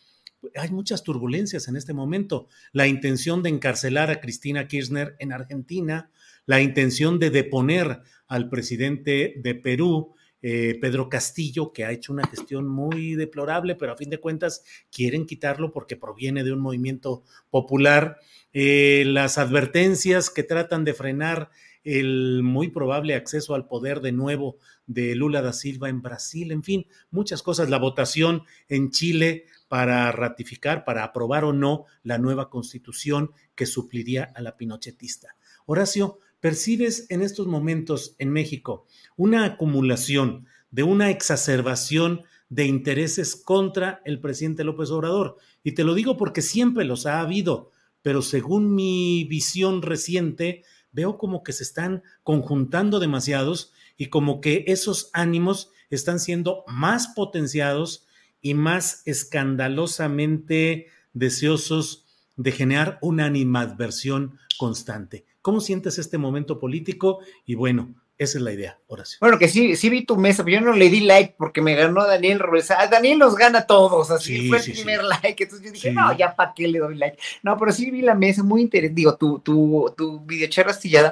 [0.57, 2.49] hay muchas turbulencias en este momento.
[2.73, 6.11] La intención de encarcelar a Cristina Kirchner en Argentina,
[6.47, 12.27] la intención de deponer al presidente de Perú, eh, Pedro Castillo, que ha hecho una
[12.27, 17.23] gestión muy deplorable, pero a fin de cuentas quieren quitarlo porque proviene de un movimiento
[17.51, 18.19] popular.
[18.53, 21.51] Eh, las advertencias que tratan de frenar
[21.85, 26.63] el muy probable acceso al poder de nuevo de Lula da Silva en Brasil, en
[26.63, 27.71] fin, muchas cosas.
[27.71, 34.33] La votación en Chile para ratificar, para aprobar o no la nueva constitución que supliría
[34.35, 35.37] a la pinochetista.
[35.67, 38.85] Horacio, percibes en estos momentos en México
[39.17, 45.37] una acumulación de una exacerbación de intereses contra el presidente López Obrador.
[45.63, 47.71] Y te lo digo porque siempre los ha habido,
[48.03, 54.65] pero según mi visión reciente, veo como que se están conjuntando demasiados y como que
[54.67, 58.05] esos ánimos están siendo más potenciados
[58.41, 65.25] y más escandalosamente deseosos de generar una animadversión constante.
[65.43, 67.19] ¿Cómo sientes este momento político?
[67.45, 69.19] Y bueno, esa es la idea, Horacio.
[69.21, 71.75] Bueno, que sí, sí vi tu mesa, pero yo no le di like porque me
[71.75, 72.71] ganó Daniel Robles.
[72.71, 75.43] Ah, Daniel nos gana a todos, así fue el primer like.
[75.43, 77.19] Entonces yo dije, no, ya para qué le doy like.
[77.43, 78.95] No, pero sí vi la mesa, muy interesante.
[78.95, 81.11] Digo, tu, tu, tu videocharla astillada.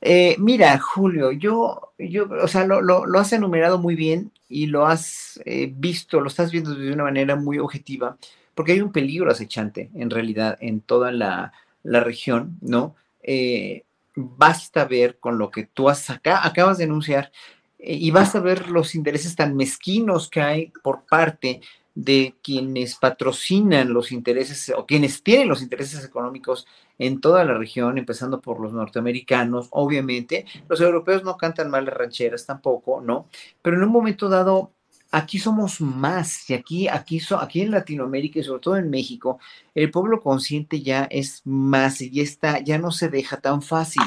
[0.00, 4.66] Eh, mira, Julio, yo, yo, o sea, lo, lo, lo has enumerado muy bien y
[4.66, 8.16] lo has eh, visto, lo estás viendo de una manera muy objetiva,
[8.54, 12.94] porque hay un peligro acechante, en realidad, en toda la, la región, ¿no?
[13.22, 17.32] Eh, basta ver con lo que tú has acá, acabas de anunciar
[17.78, 21.60] eh, y basta ver los intereses tan mezquinos que hay por parte
[21.94, 26.66] de quienes patrocinan los intereses o quienes tienen los intereses económicos
[26.98, 30.44] en toda la región, empezando por los norteamericanos, obviamente.
[30.68, 33.28] Los europeos no cantan mal las rancheras tampoco, ¿no?
[33.62, 34.72] Pero en un momento dado
[35.10, 39.38] aquí somos más y aquí, aquí, aquí en Latinoamérica y sobre todo en México,
[39.74, 44.02] el pueblo consciente ya es más y ya está, ya no se deja tan fácil.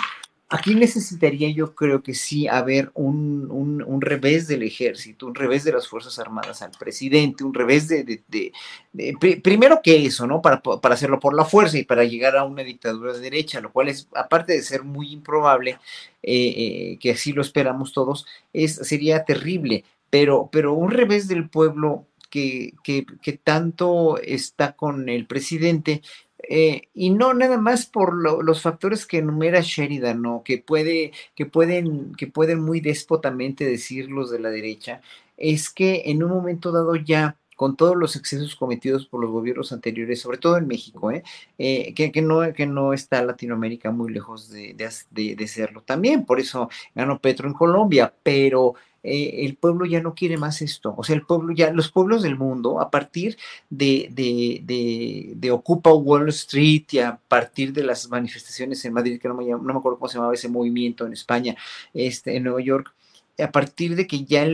[0.50, 5.72] Aquí necesitaría yo creo que sí haber un, un, revés del ejército, un revés de
[5.72, 10.44] las Fuerzas Armadas al presidente, un revés de, de, primero que eso, ¿no?
[10.44, 13.72] Para, para, hacerlo por la fuerza y para llegar a una dictadura de derecha, lo
[13.72, 15.80] cual es, aparte de ser muy improbable,
[16.22, 21.50] eh, eh, que así lo esperamos todos, es, sería terrible pero, pero un revés del
[21.50, 26.04] pueblo que, que, tanto está con el presidente,
[26.48, 30.44] eh, y no nada más por los factores que enumera Sheridan, ¿no?
[30.46, 35.02] que, puede, que, pueden, que pueden muy déspotamente decir los de la derecha,
[35.36, 39.72] es que en un momento dado ya con todos los excesos cometidos por los gobiernos
[39.72, 41.24] anteriores, sobre todo en México, ¿eh?
[41.58, 44.76] Eh, que, que, no, que no está Latinoamérica muy lejos de,
[45.10, 50.02] de, de, serlo también, por eso ganó Petro en Colombia, pero eh, el pueblo ya
[50.02, 50.94] no quiere más esto.
[50.98, 53.38] O sea, el pueblo ya, los pueblos del mundo, a partir
[53.70, 59.28] de, de, de, Ocupa Wall Street y a partir de las manifestaciones en Madrid, que
[59.28, 61.56] no me, no me acuerdo cómo se llamaba ese movimiento en España,
[61.94, 62.94] este, en Nueva York,
[63.40, 64.48] a partir de que ya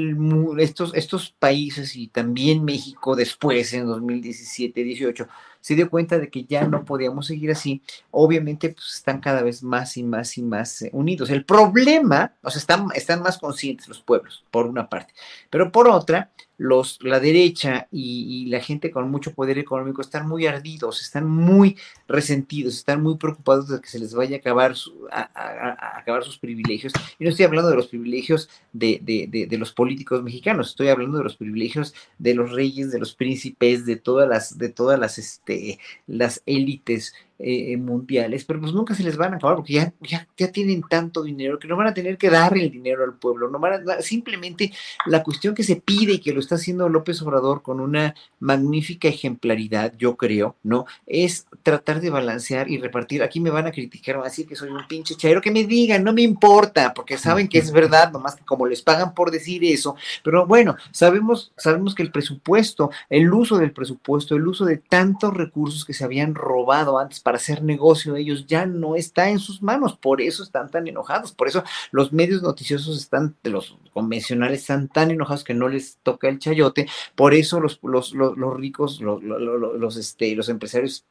[0.60, 5.28] estos, estos países y también México después, en 2017, 18,
[5.62, 9.64] se dio cuenta de que ya no podíamos seguir así, obviamente pues, están cada vez
[9.64, 11.30] más y más y más eh, unidos.
[11.30, 15.14] El problema, o sea, están, están más conscientes los pueblos, por una parte,
[15.50, 20.46] pero por otra, los, la derecha y, la gente con mucho poder económico están muy
[20.46, 24.76] ardidos, están muy resentidos, están muy preocupados de que se les vaya a acabar,
[25.10, 26.92] a, acabar sus privilegios.
[27.18, 31.20] Y no estoy hablando de los privilegios de, de, de, los políticos mexicanos, estoy hablando
[31.20, 35.18] de los privilegios de los reyes, de los príncipes, de todas las, de todas las,
[35.18, 39.94] este, las élites eh, mundiales, pero pues nunca se les van a acabar porque ya,
[40.02, 43.14] ya, ya, tienen tanto dinero que no van a tener que darle el dinero al
[43.14, 44.74] pueblo, no van a, simplemente
[45.06, 49.08] la cuestión que se pide y que lo está haciendo López Obrador con una magnífica
[49.08, 50.86] ejemplaridad, yo creo, ¿no?
[51.06, 53.24] Es tratar de balancear y repartir.
[53.24, 55.64] Aquí me van a criticar, van a decir que soy un pinche chairo, que me
[55.64, 59.32] digan, no me importa, porque saben que es verdad, nomás que como les pagan por
[59.32, 64.66] decir eso, pero bueno, sabemos, sabemos que el presupuesto, el uso del presupuesto, el uso
[64.66, 68.96] de tantos recursos que se habían robado antes para hacer negocio de ellos ya no
[68.96, 73.36] está en sus manos, por eso están tan enojados, por eso los medios noticiosos están,
[73.44, 78.14] los convencionales están tan enojados que no les toca el chayote, por eso los, los,
[78.14, 81.06] los, ricos, los, los, este, los empresarios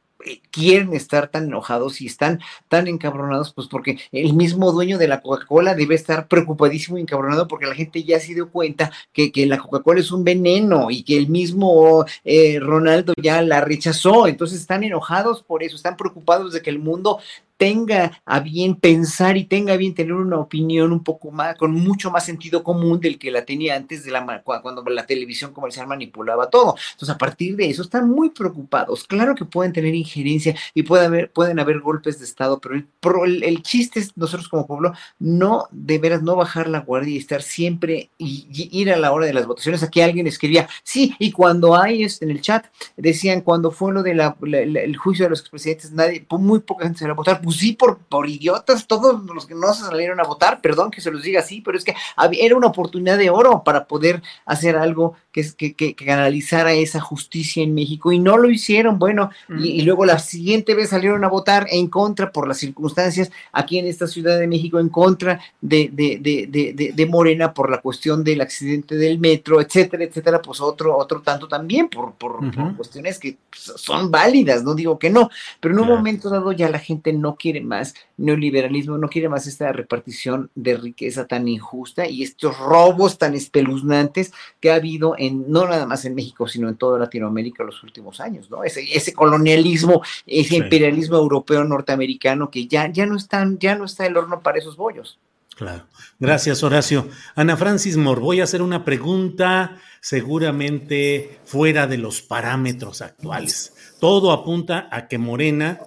[0.51, 5.21] quieren estar tan enojados y están tan encabronados, pues porque el mismo dueño de la
[5.21, 9.45] Coca-Cola debe estar preocupadísimo y encabronado porque la gente ya se dio cuenta que, que
[9.45, 14.27] la Coca-Cola es un veneno y que el mismo eh, Ronaldo ya la rechazó.
[14.27, 17.19] Entonces están enojados por eso, están preocupados de que el mundo
[17.59, 21.73] tenga a bien pensar y tenga a bien tener una opinión un poco más, con
[21.73, 25.85] mucho más sentido común del que la tenía antes de la cuando la televisión comercial
[25.85, 26.75] manipulaba todo.
[26.93, 29.03] Entonces, a partir de eso, están muy preocupados.
[29.03, 33.43] Claro que pueden tener injerencia y puede haber, pueden haber golpes de Estado, pero el,
[33.43, 37.41] el, chiste es nosotros como pueblo no, de veras, no bajar la guardia y estar
[37.41, 39.83] siempre y, ir a la hora de las votaciones.
[39.83, 44.01] Aquí alguien escribía, sí, y cuando hay este, en el chat, decían, cuando fue lo
[44.01, 44.21] del
[44.53, 47.73] el juicio de los expresidentes, nadie, muy poca gente se va a votar pues sí,
[47.73, 51.23] por, por idiotas, todos los que no se salieron a votar, perdón que se los
[51.23, 51.95] diga así, pero es que
[52.33, 57.63] era una oportunidad de oro para poder hacer algo que, que, que, canalizara esa justicia
[57.63, 61.65] en México y no lo hicieron, bueno, y, luego la siguiente vez salieron a votar
[61.71, 66.19] en contra por las circunstancias aquí en esta Ciudad de México, en contra de, de,
[66.21, 71.23] de, de Morena por la cuestión del accidente del metro, etcétera, etcétera, pues otro, otro
[71.23, 72.39] tanto también por, por,
[72.77, 76.77] cuestiones que son válidas, no digo que no, pero en un momento dado ya la
[76.77, 82.21] gente no quiere más neoliberalismo, no quiere más esta repartición de riqueza tan injusta y
[82.21, 86.75] estos robos tan espeluznantes que ha habido en, no nada más en México, sino en
[86.75, 88.63] toda Latinoamérica los últimos años, ¿no?
[88.63, 94.05] Ese, ese colonialismo, ese imperialismo europeo norteamericano que ya, ya no están, ya no está
[94.05, 95.17] el horno para esos bollos.
[95.59, 95.87] Claro.
[96.19, 97.09] Gracias, Horacio.
[97.35, 103.73] Ana Francis Mor, voy a hacer una pregunta seguramente fuera de los parámetros actuales.
[103.99, 105.79] Todo apunta a que Morena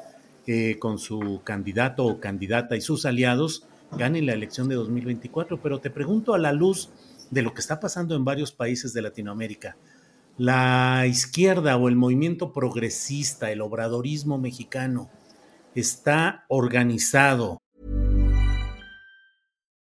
[0.78, 5.60] con su candidato o candidata y sus aliados ganen la elección de 2024.
[5.62, 6.90] Pero te pregunto a la luz
[7.30, 9.76] de lo que está pasando en varios países de Latinoamérica,
[10.36, 15.10] la izquierda o el movimiento progresista, el obradorismo mexicano,
[15.74, 17.61] está organizado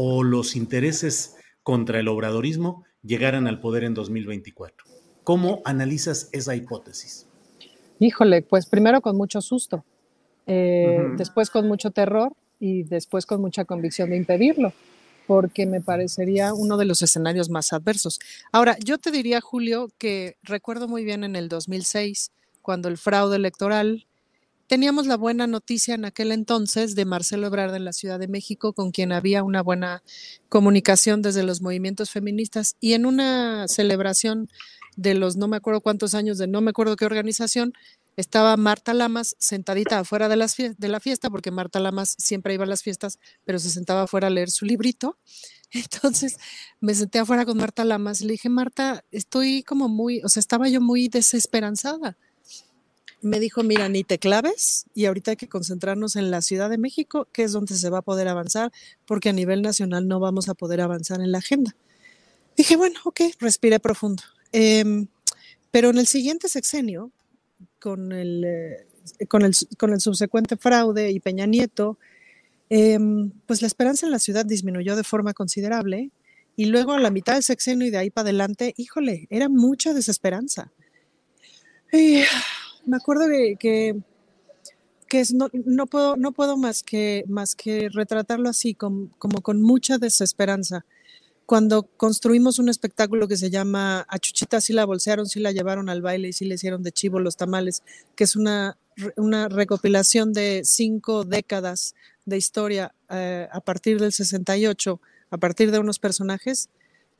[0.00, 1.34] o los intereses
[1.64, 4.86] contra el obradorismo llegaran al poder en 2024.
[5.24, 7.26] ¿Cómo analizas esa hipótesis?
[7.98, 9.84] Híjole, pues primero con mucho susto,
[10.46, 14.72] eh, después con mucho terror y después con mucha convicción de impedirlo,
[15.26, 18.20] porque me parecería uno de los escenarios más adversos.
[18.52, 22.30] Ahora, yo te diría, Julio, que recuerdo muy bien en el 2006,
[22.62, 24.06] cuando el fraude electoral
[24.68, 28.74] teníamos la buena noticia en aquel entonces de Marcelo Ebrard en la Ciudad de México,
[28.74, 30.02] con quien había una buena
[30.48, 32.76] comunicación desde los movimientos feministas.
[32.78, 34.48] Y en una celebración
[34.96, 37.72] de los no me acuerdo cuántos años de no me acuerdo qué organización,
[38.16, 42.64] estaba Marta Lamas sentadita afuera de, las de la fiesta, porque Marta Lamas siempre iba
[42.64, 45.18] a las fiestas, pero se sentaba afuera a leer su librito.
[45.70, 46.36] Entonces
[46.80, 50.40] me senté afuera con Marta Lamas y le dije, Marta, estoy como muy, o sea,
[50.40, 52.18] estaba yo muy desesperanzada
[53.20, 56.78] me dijo, mira, ni te claves y ahorita hay que concentrarnos en la Ciudad de
[56.78, 58.72] México, que es donde se va a poder avanzar,
[59.06, 61.74] porque a nivel nacional no vamos a poder avanzar en la agenda.
[62.56, 64.22] Dije, bueno, ok, respiré profundo.
[64.52, 65.06] Em,
[65.70, 67.10] pero en el siguiente sexenio,
[67.78, 71.98] con el, eh, con el, con el subsecuente fraude y Peña Nieto,
[72.68, 76.10] em, pues la esperanza en la ciudad disminuyó de forma considerable.
[76.56, 79.94] Y luego a la mitad del sexenio y de ahí para adelante, híjole, era mucha
[79.94, 80.72] desesperanza.
[81.92, 82.22] Y
[82.88, 83.26] me acuerdo
[83.58, 84.00] que,
[85.08, 90.84] que, no, puedo, no puedo más que, más que retratarlo así, como, con mucha desesperanza.
[91.44, 95.88] Cuando construimos un espectáculo que se llama A Chuchita sí la bolsearon, sí la llevaron
[95.88, 97.82] al baile y sí le hicieron de chivo los tamales,
[98.16, 98.78] que es una,
[99.16, 105.78] una recopilación de cinco décadas de historia eh, a partir del 68, a partir de
[105.78, 106.70] unos personajes,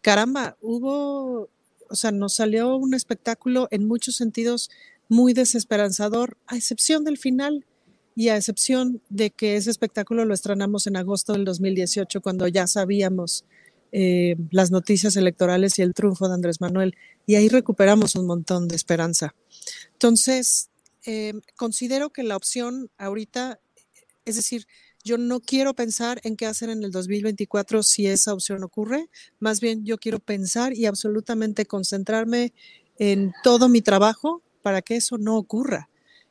[0.00, 1.48] caramba, hubo,
[1.88, 4.70] o sea, nos salió un espectáculo en muchos sentidos
[5.09, 7.66] muy desesperanzador, a excepción del final
[8.14, 12.66] y a excepción de que ese espectáculo lo estrenamos en agosto del 2018, cuando ya
[12.66, 13.44] sabíamos
[13.92, 16.96] eh, las noticias electorales y el triunfo de Andrés Manuel,
[17.26, 19.34] y ahí recuperamos un montón de esperanza.
[19.92, 20.70] Entonces,
[21.06, 23.61] eh, considero que la opción ahorita,
[24.24, 24.66] es decir,
[25.04, 29.61] yo no quiero pensar en qué hacer en el 2024 si esa opción ocurre, más
[29.61, 32.52] bien yo quiero pensar y absolutamente concentrarme
[32.98, 35.88] en todo mi trabajo para que eso no ocurra.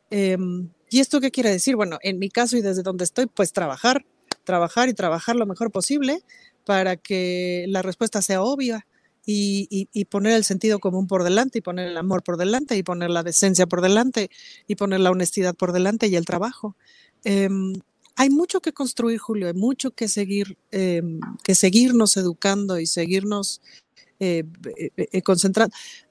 [0.10, 1.76] Em, ¿Y esto qué quiere decir?
[1.76, 4.06] Bueno, en mi caso y desde donde estoy, pues trabajar,
[4.44, 6.22] trabajar y trabajar lo mejor posible
[6.66, 8.86] para que la respuesta sea obvia
[9.30, 13.10] y, poner el sentido común por delante y poner el amor por delante y poner
[13.10, 14.30] la decencia por delante
[14.68, 16.78] y poner la honestidad por delante y el trabajo.
[17.26, 17.74] Em,
[18.16, 23.62] hay mucho que construir, Julio, hay mucho que seguir, em, que seguirnos educando y seguirnos
[24.20, 24.44] eh,
[24.78, 25.22] eh, eh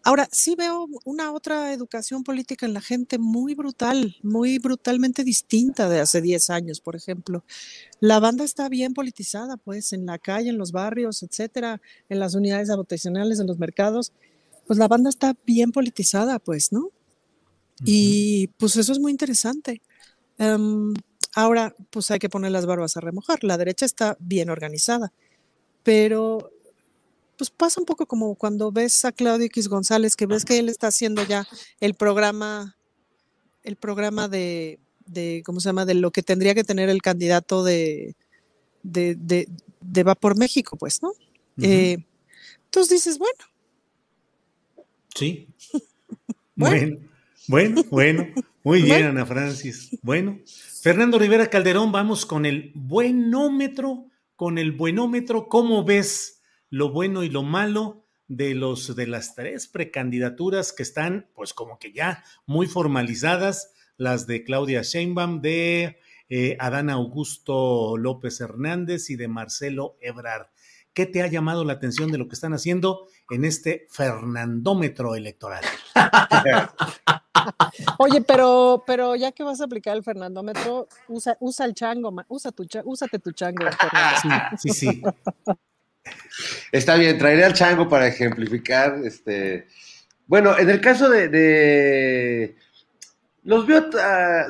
[0.05, 5.89] Ahora, sí veo una otra educación política en la gente muy brutal, muy brutalmente distinta
[5.89, 7.45] de hace 10 años, por ejemplo.
[8.01, 12.35] La banda está bien politizada, pues, en la calle, en los barrios, etcétera, en las
[12.35, 14.13] unidades habitacionales, en los mercados.
[14.67, 16.91] Pues la banda está bien politizada, pues, ¿no?
[17.85, 19.83] Y pues eso es muy interesante.
[20.39, 20.95] Em,
[21.35, 23.45] ahora, pues hay que poner las barbas a remojar.
[23.45, 25.13] La derecha está bien organizada,
[25.83, 26.51] pero
[27.37, 30.69] pues pasa un poco como cuando ves a Claudio X González, que ves que él
[30.69, 31.47] está haciendo ya
[31.81, 32.77] el programa,
[33.63, 35.85] el programa de, de ¿cómo se llama?
[35.85, 38.17] De lo que tendría que tener el candidato de,
[38.83, 41.13] de, de, Va por México, pues, ¿no?
[41.63, 41.99] eh,
[42.65, 43.39] entonces dices, bueno.
[45.15, 45.49] Sí.
[46.57, 46.99] bueno,
[47.49, 48.27] bueno, bueno.
[48.63, 49.91] Muy bien, Ana Francis.
[50.03, 50.41] Bueno,
[50.83, 56.36] Fernando Rivera Calderón, vamos con el buenómetro, con el buenómetro, ¿cómo ves?
[56.71, 61.79] Lo bueno y lo malo de los de las tres precandidaturas que están pues como
[61.79, 65.99] que ya muy formalizadas, las de Claudia Sheinbaum, de
[66.29, 70.49] eh, Adán Augusto López Hernández y de Marcelo Ebrard.
[70.93, 75.63] ¿Qué te ha llamado la atención de lo que están haciendo en este Fernandómetro electoral?
[77.99, 82.51] Oye, pero, pero ya que vas a aplicar el Fernandómetro, usa, usa el chango, usa
[82.51, 83.67] tu, úsate tu chango.
[84.23, 85.03] Sí, sí, sí.
[86.73, 89.01] Está bien, traeré al chango para ejemplificar.
[89.05, 89.67] Este,
[90.27, 92.57] bueno, en el caso de,
[93.45, 94.47] los veo, ah,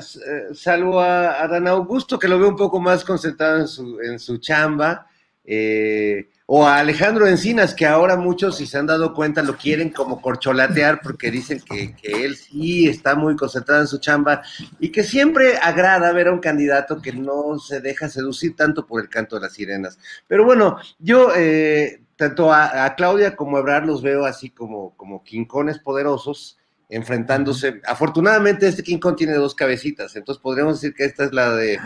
[0.52, 4.38] salvo a, Dan Augusto, que lo veo un poco más concentrado en su, en su
[4.38, 5.06] chamba.
[5.44, 9.90] eh, o a Alejandro Encinas, que ahora muchos, si se han dado cuenta, lo quieren
[9.90, 14.42] como corcholatear porque dicen que, él sí está muy concentrado en su chamba
[14.78, 19.02] y que siempre agrada ver a un candidato que no se deja seducir tanto por
[19.02, 19.98] el canto de las sirenas.
[20.28, 25.24] Pero bueno, yo eh, tanto a, Claudia como a Ebrard los veo así como, como
[25.24, 27.80] quincones poderosos enfrentándose.
[27.84, 31.76] Afortunadamente este Kong tiene dos cabecitas, entonces podríamos decir que esta es la de,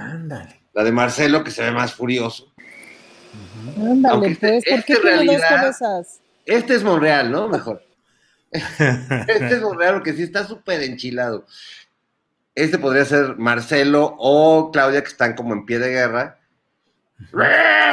[0.75, 2.50] la de Marcelo, que se ve más furioso.
[3.77, 6.21] Ándale, pues, ¿por este qué tiene dos cabezas?
[6.47, 7.49] Este es Monreal, ¿no?
[7.49, 7.83] Mejor.
[8.51, 11.47] este es Monreal porque sí está súper enchilado.
[12.55, 16.41] Este podría ser Marcelo o Claudia, que están como en pie de guerra,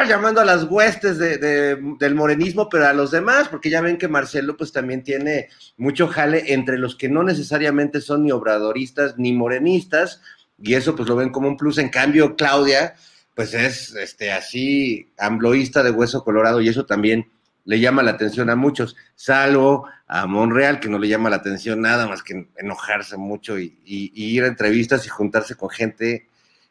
[0.08, 4.58] llamando a las huestes del morenismo, pero a los demás, porque ya ven que Marcelo
[4.58, 10.22] pues también tiene mucho jale entre los que no necesariamente son ni obradoristas ni morenistas,
[10.60, 11.78] y eso pues lo ven como un plus.
[11.78, 12.96] En cambio, Claudia,
[13.38, 17.30] pues es este, así ambloísta de hueso colorado y eso también
[17.66, 21.80] le llama la atención a muchos, salvo a Monreal, que no le llama la atención
[21.80, 26.28] nada más que enojarse mucho y, ir a entrevistas y juntarse con gente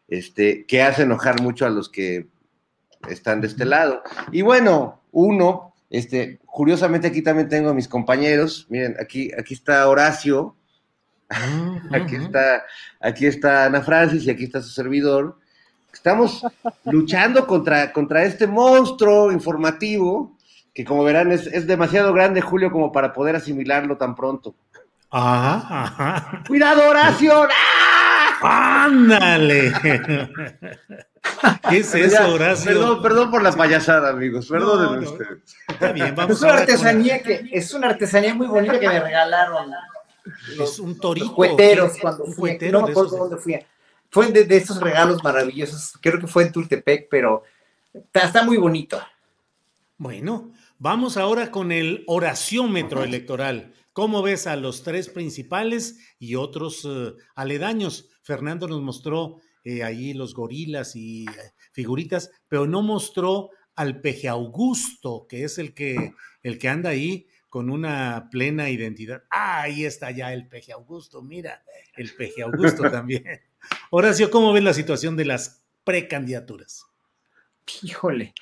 [0.09, 2.27] este, que hace enojar mucho a los que
[3.09, 4.03] están de este lado.
[4.33, 9.87] Y bueno, uno, este, curiosamente aquí también tengo a mis compañeros, miren, aquí, aquí está
[9.89, 10.57] Horacio,
[11.93, 12.65] aquí está,
[12.99, 15.39] aquí está Ana Francis y aquí está su servidor.
[15.97, 16.45] Estamos
[16.85, 20.37] luchando contra, contra este monstruo informativo
[20.75, 24.55] que como verán es, demasiado grande, Julio, como para poder asimilarlo tan pronto.
[25.11, 26.43] Ajá, ajá.
[26.47, 27.49] ¡Cuidado, Horacio!
[28.43, 28.85] ¡Ah!
[28.85, 29.73] ¡Ándale!
[31.71, 32.73] ¿Qué es eso, Horacio?
[32.73, 34.49] Perdón, perdón por la payasada, amigos.
[34.49, 35.57] Perdón ustedes.
[35.67, 39.73] Está bien, vamos es una artesanía que es una artesanía muy bonita que me regalaron.
[40.61, 41.35] Es un torito.
[41.35, 42.59] cueteros cuando fui.
[42.71, 43.59] no me acuerdo dónde fui
[44.17, 45.93] fue de, de, estos regalos maravillosos.
[46.01, 47.43] Creo que fue en Tultepec, pero
[48.15, 48.99] está, muy bonito.
[49.99, 53.75] Bueno, vamos ahora con el oraciómetro electoral.
[53.93, 58.09] ¿Cómo ves a los tres principales y otros eh, aledaños?
[58.23, 64.29] Fernando nos mostró eh, ahí los gorilas y eh, figuritas, pero no mostró al peje
[64.29, 69.25] Augusto, que es el que, el que anda ahí con una plena identidad.
[69.31, 71.63] Ah, ahí está ya el peje Augusto, mira,
[71.99, 73.43] el peje Augusto también.
[73.91, 76.85] Horacio, ¿cómo ves la situación de las precandidaturas?
[77.83, 78.35] Híjole,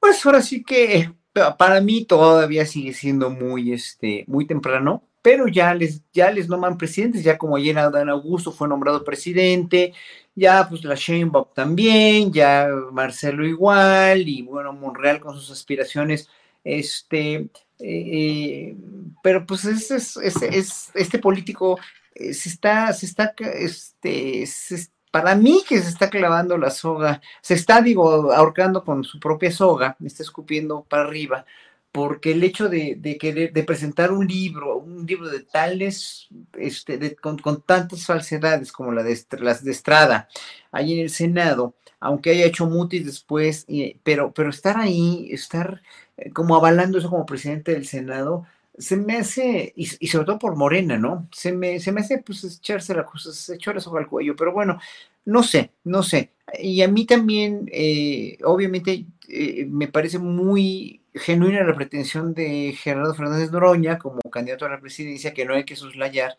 [0.00, 1.10] pues ahora sí que
[1.58, 6.76] para mí todavía sigue siendo muy, este, muy temprano, pero ya les, ya les nombran
[6.76, 9.94] presidentes, ya como ayer Adán Augusto fue nombrado presidente,
[10.34, 16.28] ya pues la Sheinbaum también, ya Marcelo igual, y bueno, Monreal con sus aspiraciones,
[16.64, 17.48] este,
[17.78, 18.74] eh,
[19.22, 21.78] pero pues es, es, es, este político
[22.14, 24.44] eh, se está, se está, este,
[25.10, 29.50] para mí que se está clavando la soga, se está, digo, ahorcando con su propia
[29.50, 31.44] soga, me está escupiendo para arriba,
[31.92, 37.14] porque el hecho de, de querer, de presentar un libro, un libro de tales, este,
[37.16, 40.28] con, tantas falsedades como la de, las de Estrada,
[40.72, 43.66] ahí en el Senado, aunque haya hecho mutis después,
[44.02, 45.82] pero, pero estar ahí, estar
[46.16, 48.46] eh, como avalando eso como presidente del Senado,
[48.78, 51.28] se me hace, y, sobre todo por Morena, ¿no?
[51.32, 54.78] Se me, se me hace pues echarse la cosa, echarle sobre el cuello, pero bueno,
[55.24, 56.32] no sé, no sé.
[56.58, 63.14] Y a mí también, eh, obviamente, eh, me parece muy genuina la pretensión de Gerardo
[63.14, 66.36] Fernández Noroña como candidato a la presidencia, que no hay que suslayar,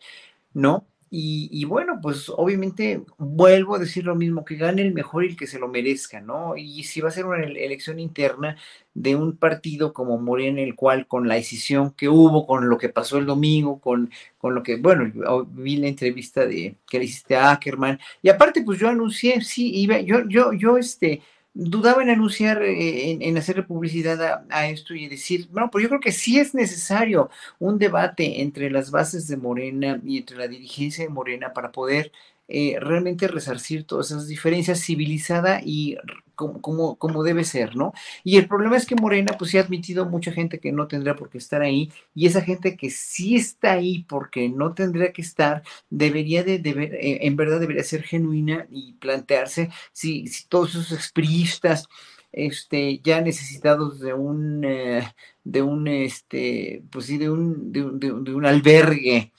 [0.52, 0.86] ¿no?
[1.16, 5.36] Y, bueno, pues obviamente vuelvo a decir lo mismo, que gane el mejor y el
[5.36, 6.56] que se lo merezca, ¿no?
[6.56, 8.56] Y si va a ser una elección interna
[8.94, 12.88] de un partido como Morena, el cual con la decisión que hubo, con lo que
[12.88, 17.36] pasó el domingo, con, con lo que, bueno, vi la entrevista de que le hiciste
[17.36, 21.22] a Ackerman, y aparte, pues yo anuncié, sí, iba, yo, yo, yo, este,
[21.54, 26.00] dudaba en anunciar, eh, en, hacerle publicidad a, esto y decir, bueno, pues yo creo
[26.00, 31.04] que sí es necesario un debate entre las bases de Morena y entre la dirigencia
[31.04, 32.12] de Morena para poder
[32.48, 35.96] eh, realmente resarcir todas esas diferencias civilizada y
[36.34, 37.92] como, como, debe ser, ¿no?
[38.24, 41.30] Y el problema es que Morena, pues ha admitido mucha gente que no tendría por
[41.30, 45.62] qué estar ahí, y esa gente que sí está ahí porque no tendría que estar,
[45.90, 51.88] debería de, eh, en verdad debería ser genuina y plantearse si, si todos esos expriistas,
[52.32, 55.08] este, ya necesitados de un, eh,
[55.44, 59.32] de un, este, pues sí, de un, de de un albergue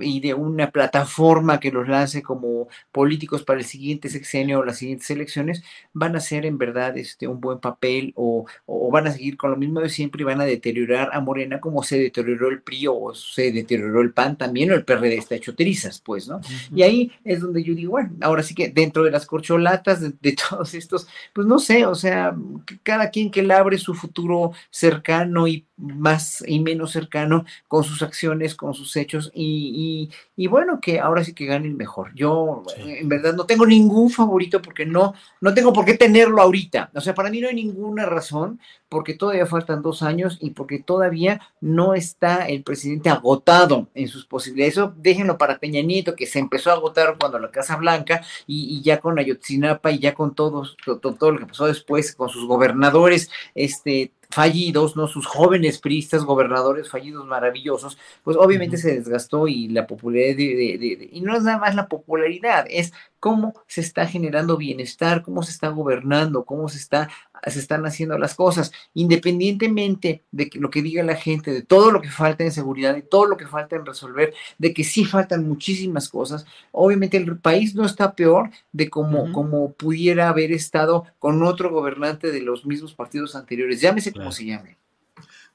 [0.00, 4.78] y de una plataforma que los lance como políticos para el siguiente sexenio o las
[4.78, 5.62] siguientes elecciones,
[5.92, 8.46] van a ser en verdad este, un buen papel o,
[8.90, 11.82] van a seguir con lo mismo de siempre y van a deteriorar a Morena como
[11.82, 15.54] se deterioró el PRI o se deterioró el PAN también o el PRD está hecho
[15.54, 16.40] trizas, pues, ¿no?
[16.74, 20.12] Y ahí es donde yo digo, bueno, ahora sí que dentro de las corcholatas de,
[20.20, 22.36] de todos estos, pues no sé, o sea,
[22.82, 28.54] cada quien que labre su futuro cercano y más y menos cercano con sus acciones,
[28.54, 32.14] con sus hechos y, y, bueno, que ahora sí que gane el mejor.
[32.14, 36.90] Yo en verdad no tengo ningún favorito porque no, no tengo por qué tenerlo ahorita.
[36.94, 40.78] O sea, para mí no hay ninguna razón porque todavía faltan dos años y porque
[40.78, 44.74] todavía no está el presidente agotado en sus posibilidades.
[44.74, 48.76] Eso déjenlo para Peña Nieto, que se empezó a agotar cuando la Casa Blanca y,
[48.76, 52.28] y ya con Ayotzinapa y ya con todos, todo, todo, lo que pasó después con
[52.28, 55.06] sus gobernadores, este fallidos, ¿no?
[55.06, 61.20] Sus jóvenes priistas, gobernadores fallidos maravillosos, pues obviamente se desgastó y la popularidad de, y
[61.20, 65.68] no es nada más la popularidad, es cómo se está generando bienestar, cómo se está
[65.68, 67.08] gobernando, cómo se está
[67.50, 72.00] se están haciendo las cosas, independientemente de lo que diga la gente, de todo lo
[72.00, 75.48] que falta en seguridad, de todo lo que falta en resolver, de que sí faltan
[75.48, 76.46] muchísimas cosas.
[76.70, 82.30] Obviamente el país no está peor de como, como pudiera haber estado con otro gobernante
[82.30, 84.76] de los mismos partidos anteriores, llámese como se llame.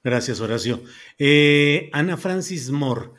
[0.03, 0.81] Gracias, Horacio.
[1.17, 3.09] Eh, Ana Francis Moore,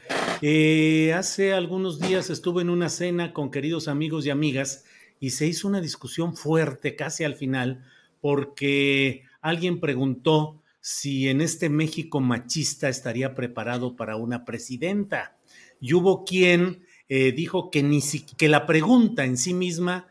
[0.40, 4.84] eh, hace algunos días estuve en una cena con queridos amigos y amigas
[5.20, 7.84] y se hizo una discusión fuerte casi al final
[8.20, 15.36] porque alguien preguntó si en este México machista estaría preparado para una presidenta.
[15.80, 18.00] Y hubo quien eh, dijo que, ni
[18.36, 20.08] que la pregunta en sí misma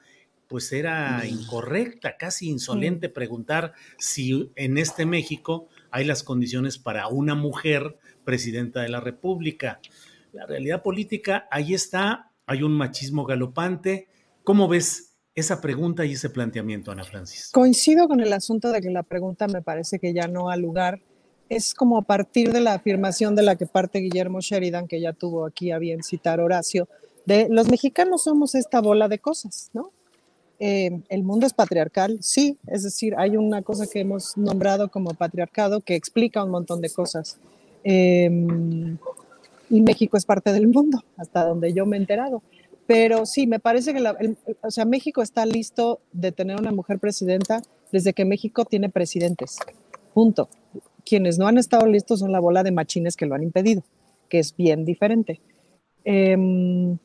[0.47, 1.27] pues era mm.
[1.27, 8.81] incorrecta, casi insolente preguntar si en este México hay las condiciones para una mujer presidenta
[8.81, 9.79] de la República.
[10.33, 14.07] La realidad política, ahí está, hay un machismo galopante.
[14.43, 15.06] ¿Cómo ves
[15.37, 17.51] esa pregunta y ese planteamiento, Ana Francis.
[17.53, 20.99] Coincido con el asunto de que la pregunta me parece que ya no ha lugar.
[21.47, 25.13] Es como a partir de la afirmación de la que parte Guillermo Sheridan, que ya
[25.13, 26.89] tuvo aquí a bien citar Horacio,
[27.27, 29.91] de los mexicanos somos esta bola de cosas, ¿no?
[30.59, 35.11] Eh, el mundo es patriarcal, sí, es decir, hay una cosa que hemos nombrado como
[35.11, 37.37] patriarcado que explica un montón de cosas.
[37.83, 38.97] Em,
[39.69, 42.41] y México es parte del mundo, hasta donde yo me he enterado.
[42.87, 44.01] Pero sí, me parece que
[44.61, 47.61] o sea, México está listo de tener una mujer presidenta
[47.91, 49.57] desde que México tiene presidentes.
[50.13, 50.49] Punto.
[51.05, 53.83] Quienes no han estado listos son la bola de machines que lo han impedido,
[54.29, 55.41] que es bien diferente.
[56.05, 56.97] Em,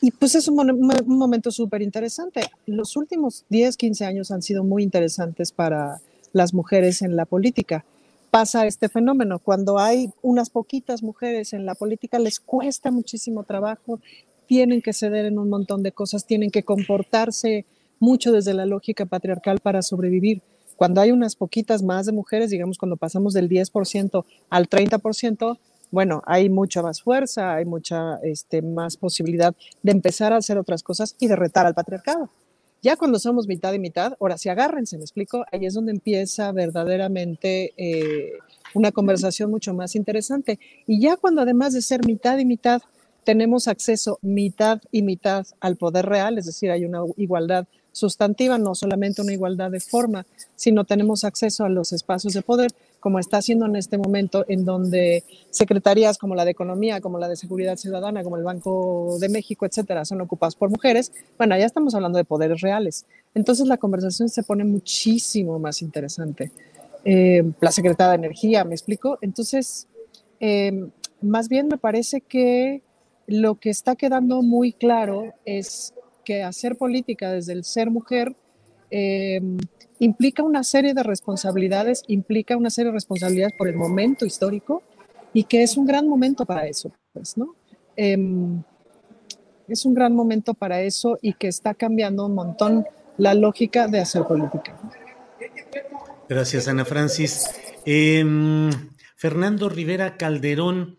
[0.00, 2.42] y pues es un, un momento súper interesante.
[2.66, 6.00] Los últimos 10, 15 años han sido muy interesantes para
[6.32, 7.84] las mujeres en la política.
[8.30, 14.00] Pasa este fenómeno, cuando hay unas poquitas mujeres en la política les cuesta muchísimo trabajo
[14.52, 17.64] tienen que ceder en un montón de cosas, tienen que comportarse
[17.98, 20.42] mucho desde la lógica patriarcal para sobrevivir.
[20.76, 25.58] Cuando hay unas poquitas más de mujeres, digamos, cuando pasamos del 10% al 30%,
[25.90, 30.82] bueno, hay mucha más fuerza, hay mucha este, más posibilidad de empezar a hacer otras
[30.82, 32.28] cosas y de retar al patriarcado.
[32.82, 36.52] Ya cuando somos mitad y mitad, ahora sí agárrense, me explico, ahí es donde empieza
[36.52, 38.32] verdaderamente eh,
[38.74, 40.58] una conversación mucho más interesante.
[40.86, 42.82] Y ya cuando además de ser mitad y mitad,
[43.24, 48.74] tenemos acceso mitad y mitad al poder real, es decir, hay una igualdad sustantiva, no
[48.74, 53.38] solamente una igualdad de forma, sino tenemos acceso a los espacios de poder, como está
[53.38, 57.76] haciendo en este momento, en donde secretarías como la de Economía, como la de Seguridad
[57.76, 61.12] Ciudadana, como el Banco de México, etcétera, son ocupadas por mujeres.
[61.36, 63.06] Bueno, ya estamos hablando de poderes reales.
[63.34, 66.50] Entonces la conversación se pone muchísimo más interesante.
[67.04, 69.18] Eh, la secretaria de Energía, ¿me explico?
[69.20, 69.88] Entonces,
[70.40, 70.88] eh,
[71.20, 72.82] más bien me parece que
[73.26, 75.94] lo que está quedando muy claro es
[76.24, 78.36] que hacer política desde el ser mujer
[78.90, 79.58] em,
[79.98, 84.82] implica una serie de responsabilidades, implica una serie de responsabilidades por el momento histórico
[85.32, 87.54] y que es un gran momento para eso, pues, ¿no?
[87.96, 88.62] Em,
[89.68, 92.84] es un gran momento para eso y que está cambiando un montón
[93.16, 94.78] la lógica de hacer política.
[96.28, 97.50] Gracias, Ana Francis.
[97.84, 98.70] Em,
[99.16, 100.98] Fernando Rivera Calderón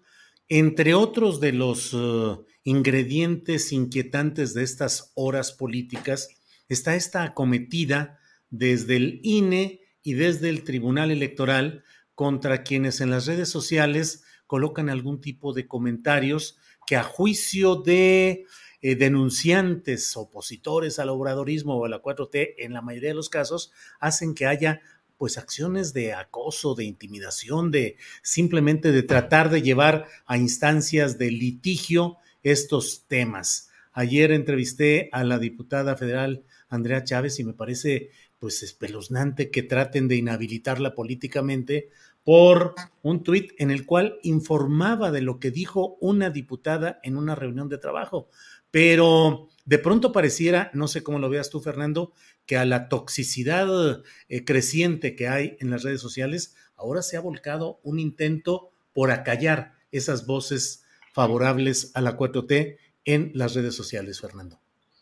[0.49, 6.29] entre otros de los eh, ingredientes inquietantes de estas horas políticas
[6.69, 8.19] está esta acometida
[8.49, 11.83] desde el INE y desde el Tribunal Electoral
[12.15, 18.45] contra quienes en las redes sociales colocan algún tipo de comentarios que a juicio de
[18.81, 23.71] eh, denunciantes, opositores al obradorismo o a la 4T, en la mayoría de los casos,
[23.99, 24.81] hacen que haya
[25.17, 31.31] pues acciones de acoso, de intimidación, de simplemente de tratar de llevar a instancias de
[31.31, 33.69] litigio estos temas.
[33.93, 38.09] Ayer entrevisté a la diputada federal Andrea Chávez y me parece
[38.39, 41.89] pues espeluznante que traten de inhabilitarla políticamente
[42.23, 47.35] por un tuit en el cual informaba de lo que dijo una diputada en una
[47.35, 48.29] reunión de trabajo.
[48.71, 52.13] Pero de pronto pareciera, no sé cómo lo veas tú, Fernando,
[52.45, 57.21] que a la toxicidad eh, creciente que hay en las redes sociales, ahora se ha
[57.21, 60.83] volcado un intento por acallar esas voces
[61.13, 64.59] favorables a la 4T en las redes sociales, Fernando.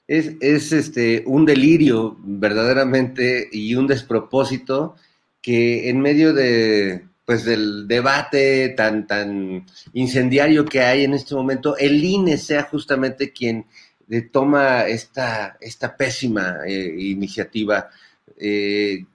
[0.08, 4.96] Es, es este, un delirio verdaderamente y un despropósito
[5.42, 11.78] que en medio de, pues, del debate tan, tan incendiario que hay en este momento,
[11.78, 13.66] el INE sea justamente quien
[14.12, 17.90] eh, toma esta, esta pésima eh, iniciativa.
[18.38, 19.06] Eh,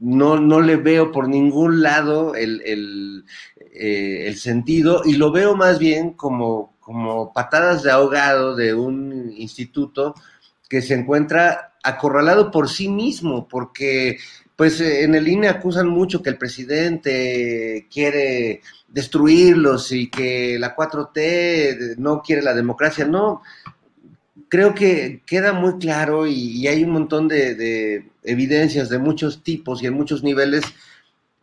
[0.00, 3.24] no, no le veo por ningún lado el, el,
[3.72, 10.14] el, sentido y lo veo más bien como, como patadas de ahogado de un instituto
[10.68, 14.18] que se encuentra acorralado por sí mismo, porque
[14.54, 21.96] pues en el INE acusan mucho que el presidente quiere destruirlos y que la 4T
[21.96, 23.06] no quiere la democracia.
[23.06, 23.42] No,
[24.52, 29.86] creo que queda muy claro y, hay un montón de, evidencias de muchos tipos y
[29.86, 30.62] en muchos niveles,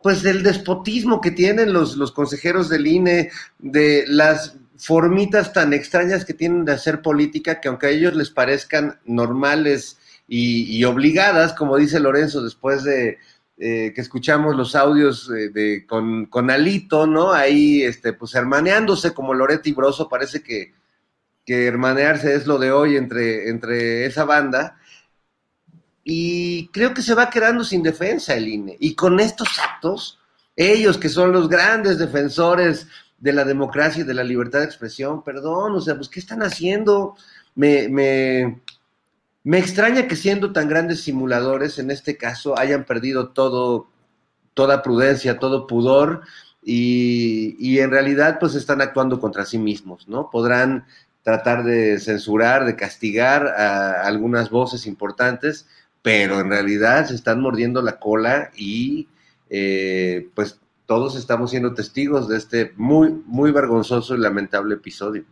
[0.00, 6.34] pues del despotismo que tienen los, consejeros del INE, de las formitas tan extrañas que
[6.34, 9.98] tienen de hacer política que aunque a ellos les parezcan normales
[10.28, 13.18] y, obligadas, como dice Lorenzo después de
[13.58, 17.32] eh, que escuchamos los audios de, con, con, Alito, ¿no?
[17.32, 20.74] Ahí, este, pues hermaneándose como Loretti Broso, parece que,
[21.50, 24.78] que hermanearse es lo de hoy entre, entre esa banda.
[26.04, 28.76] Y creo que se va quedando sin defensa el INE.
[28.78, 30.20] Y con estos actos,
[30.54, 32.86] ellos que son los grandes defensores
[33.18, 36.44] de la democracia y de la libertad de expresión, perdón, o sea, pues, ¿qué están
[36.44, 37.16] haciendo?
[37.56, 38.60] Me, me,
[39.42, 43.88] me extraña que siendo tan grandes simuladores, en este caso, hayan perdido todo,
[44.54, 46.22] toda prudencia, todo pudor,
[46.62, 50.28] y, y, en realidad pues están actuando contra sí mismos, ¿no?
[50.30, 50.84] Podrán
[51.30, 55.68] tratar de censurar, de castigar a algunas voces importantes,
[56.02, 59.06] pero en realidad se están mordiendo la cola y
[59.48, 65.24] eh, pues todos estamos siendo testigos de este muy, muy vergonzoso y lamentable episodio.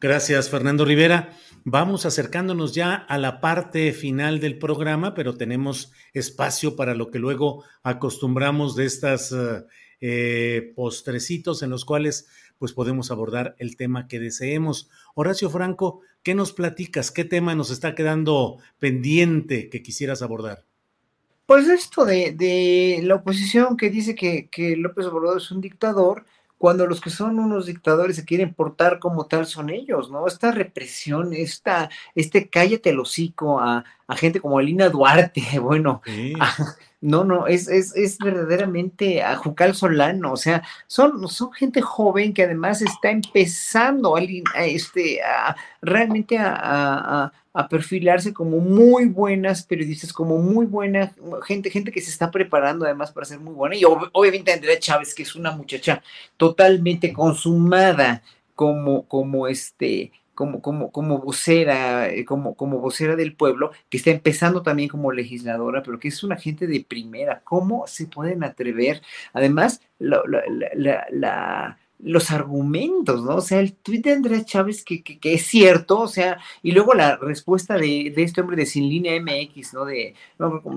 [0.00, 1.32] Gracias, Fernando Rivera.
[1.64, 7.18] Vamos acercándonos ya a la parte final del programa, pero tenemos espacio para lo que
[7.18, 9.34] luego acostumbramos de estas
[10.00, 12.28] eh, postrecitos en los cuales
[12.58, 14.88] pues podemos abordar el tema que deseemos.
[15.14, 17.10] Horacio Franco, ¿qué nos platicas?
[17.10, 20.64] ¿Qué tema nos está quedando pendiente que quisieras abordar?
[21.46, 26.24] Pues esto de, la oposición que dice que, que, López Obrador es un dictador,
[26.58, 30.26] cuando los que son unos dictadores se quieren portar como tal son ellos, ¿no?
[30.26, 36.02] Esta represión, esta, este cállate el hocico a, a gente como Alina Duarte, bueno,
[37.00, 42.32] no, no, es, es, es, verdaderamente a Jucal Solano, o sea, son, son gente joven
[42.32, 44.22] que además está empezando a,
[44.64, 45.20] este,
[45.82, 51.12] realmente a, a, perfilarse como muy buenas periodistas, como muy buena
[51.46, 55.14] gente, gente que se está preparando además para ser muy buena, y obviamente Andrea Chávez,
[55.14, 56.02] que es una muchacha
[56.36, 58.22] totalmente consumada
[58.54, 64.10] como, como este, como, como, como vocera, eh, como, como vocera del pueblo, que está
[64.10, 67.40] empezando también como legisladora, pero que es una gente de primera.
[67.42, 69.02] ¿Cómo se pueden atrever?
[69.32, 70.22] Además, la,
[71.10, 73.36] la, los argumentos, ¿no?
[73.36, 76.94] O sea, el tuit de Andrea Chávez que, que, es cierto, o sea, y luego
[76.94, 79.84] la respuesta de, de este hombre de Sin Línea MX, ¿no?
[79.84, 80.14] De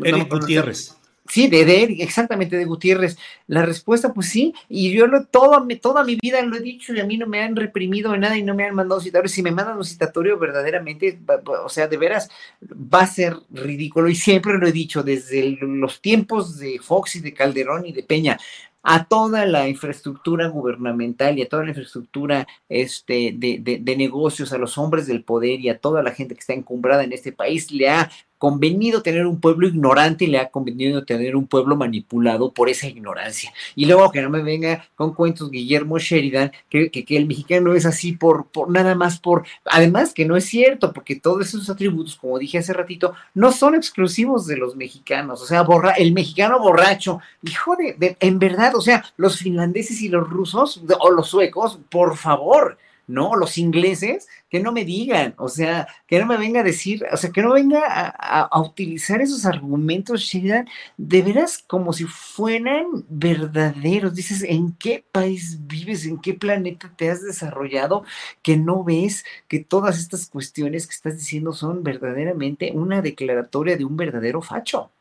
[0.04, 0.99] Eric Gutiérrez.
[1.30, 3.18] Sí, de, de, exactamente, de Gutiérrez.
[3.46, 7.00] La respuesta, pues sí, y yo lo, toda, toda mi vida lo he dicho y
[7.00, 9.32] a mí no me han reprimido en nada y no me han mandado citatorios.
[9.32, 12.30] Si me mandan un citatorio, verdaderamente, o sea, de veras,
[12.64, 14.10] va a ser ridículo.
[14.10, 18.02] Y siempre lo he dicho desde los tiempos de Fox y de Calderón y de
[18.02, 18.40] Peña
[18.82, 24.54] a toda la infraestructura gubernamental y a toda la infraestructura este, de, de, de, negocios,
[24.54, 27.34] a los hombres del poder y a toda la gente que está encumbrada en este
[27.34, 28.10] país, le ha
[28.40, 32.88] convenido tener un pueblo ignorante y le ha convenido tener un pueblo manipulado por esa
[32.88, 33.54] ignorancia.
[33.76, 37.86] Y luego que no me venga con cuentos Guillermo Sheridan, que, que, el mexicano es
[37.86, 42.16] así por, por nada más por, además que no es cierto, porque todos esos atributos,
[42.16, 45.42] como dije hace ratito, no son exclusivos de los mexicanos.
[45.42, 50.08] O sea, borra, el mexicano borracho, hijo de, en verdad, o sea, los finlandeses y
[50.08, 52.78] los rusos o los suecos, por favor,
[53.10, 57.04] No, los ingleses, que no me digan, o sea, que no me venga a decir,
[57.12, 62.86] o sea, que no venga a, utilizar esos argumentos, Sheridan, de veras como si fueran
[63.10, 64.14] verdaderos.
[64.14, 66.06] Dices, ¿en qué país vives?
[66.06, 68.04] ¿En qué planeta te has desarrollado
[68.44, 73.86] que no ves que todas estas cuestiones que estás diciendo son verdaderamente una declaratoria de
[73.86, 74.92] un verdadero facho?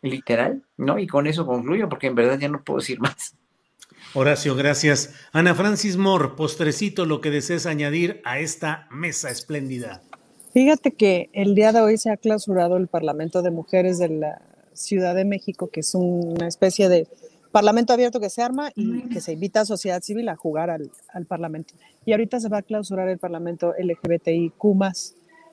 [0.00, 0.98] Literal, ¿no?
[0.98, 3.34] Y con eso concluyo, porque en verdad ya no puedo decir más.
[4.14, 5.10] Horacio, gracias.
[5.32, 10.02] Ana Francis Moore, postrecito, lo que desees añadir a esta mesa espléndida.
[10.54, 14.40] Fíjate que el día de hoy se ha clausurado el Parlamento de Mujeres de la
[14.72, 17.06] Ciudad de México, que es una especie de
[17.52, 20.90] parlamento abierto que se arma y que se invita a sociedad civil a jugar al,
[21.12, 21.74] al Parlamento.
[22.06, 24.54] Y ahorita se va a clausurar el Parlamento LGBTIQ.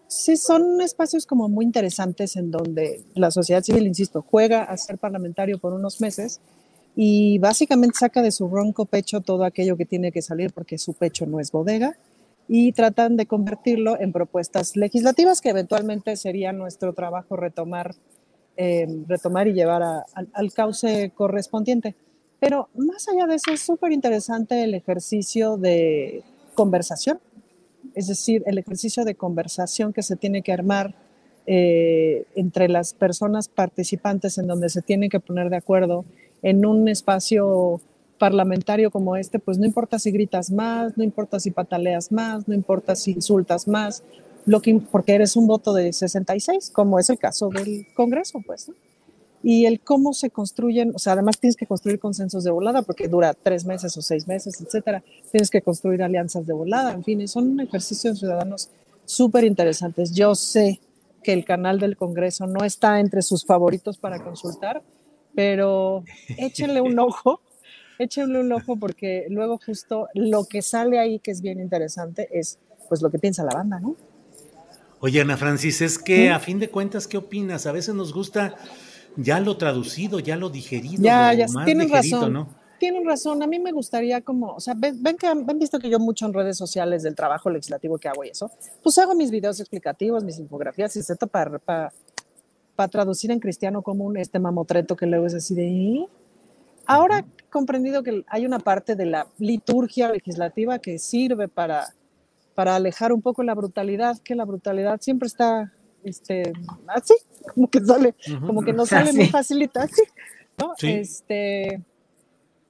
[0.08, 4.98] Sí, son espacios como muy interesantes en donde la sociedad civil, insisto, juega a ser
[4.98, 6.40] parlamentario por unos meses
[6.96, 10.94] y básicamente saca de su ronco pecho todo aquello que tiene que salir porque su
[10.94, 11.98] pecho no es bodega
[12.48, 17.96] y tratan de convertirlo en propuestas legislativas que eventualmente sería nuestro trabajo retomar,
[18.56, 21.96] eh, retomar y llevar al cauce correspondiente.
[22.40, 26.24] Pero más allá de eso, es súper interesante el ejercicio de
[26.54, 27.20] conversación,
[27.96, 30.96] es decir, el ejercicio de conversación que se tiene que armar
[31.48, 36.06] eh, entre las personas participantes en donde se tienen que poner de acuerdo
[36.46, 37.82] en un espacio
[38.20, 42.54] parlamentario como este, pues no importa si gritas más, no importa si pataleas más, no
[42.54, 44.04] importa si insultas más,
[44.46, 48.72] lo que, porque eres un voto de 66, como es el caso del Congreso, pues.
[49.42, 53.08] Y el cómo se construyen, o sea, además tienes que construir consensos de volada, porque
[53.08, 55.04] dura tres meses o seis meses, etcétera.
[55.32, 58.70] Tienes que construir alianzas de volada, en fin, son ejercicios ciudadanos
[59.04, 60.12] súper interesantes.
[60.12, 60.80] Yo sé
[61.24, 64.84] que el canal del Congreso no está entre sus favoritos para consultar,
[65.36, 66.04] pero
[66.38, 67.42] échenle un ojo,
[68.00, 72.60] échenle un ojo porque luego justo lo que sale ahí que es bien interesante es
[72.88, 73.96] pues lo que piensa la banda, ¿no?
[75.00, 77.66] Oye, Ana Francis, es que a fin de cuentas, ¿qué opinas?
[77.68, 78.56] A veces nos gusta
[79.18, 81.04] ya lo traducido, ya lo digerido.
[81.04, 82.34] Ya, ya, tienen razón.
[82.34, 82.50] ¿no?
[82.80, 86.00] Tienen razón, a mí me gustaría como, o sea, ven, que han visto que yo
[86.00, 88.52] mucho en redes sociales del trabajo legislativo que hago y eso,
[88.84, 91.94] pues hago mis videos explicativos, mis infografías, etcétera, para, para
[92.76, 96.06] para traducir en cristiano común este mamotreto que luego es así de...
[96.86, 101.94] Ahora he comprendido que hay una parte de la liturgia legislativa que sirve para,
[102.54, 105.74] para alejar un poco la brutalidad, que la brutalidad siempre está
[106.04, 106.54] este,
[106.88, 107.16] así,
[107.54, 108.14] como que sale,
[108.46, 110.04] como que no sale muy facilita, así,
[110.60, 110.74] ¿no?
[110.80, 111.84] Este,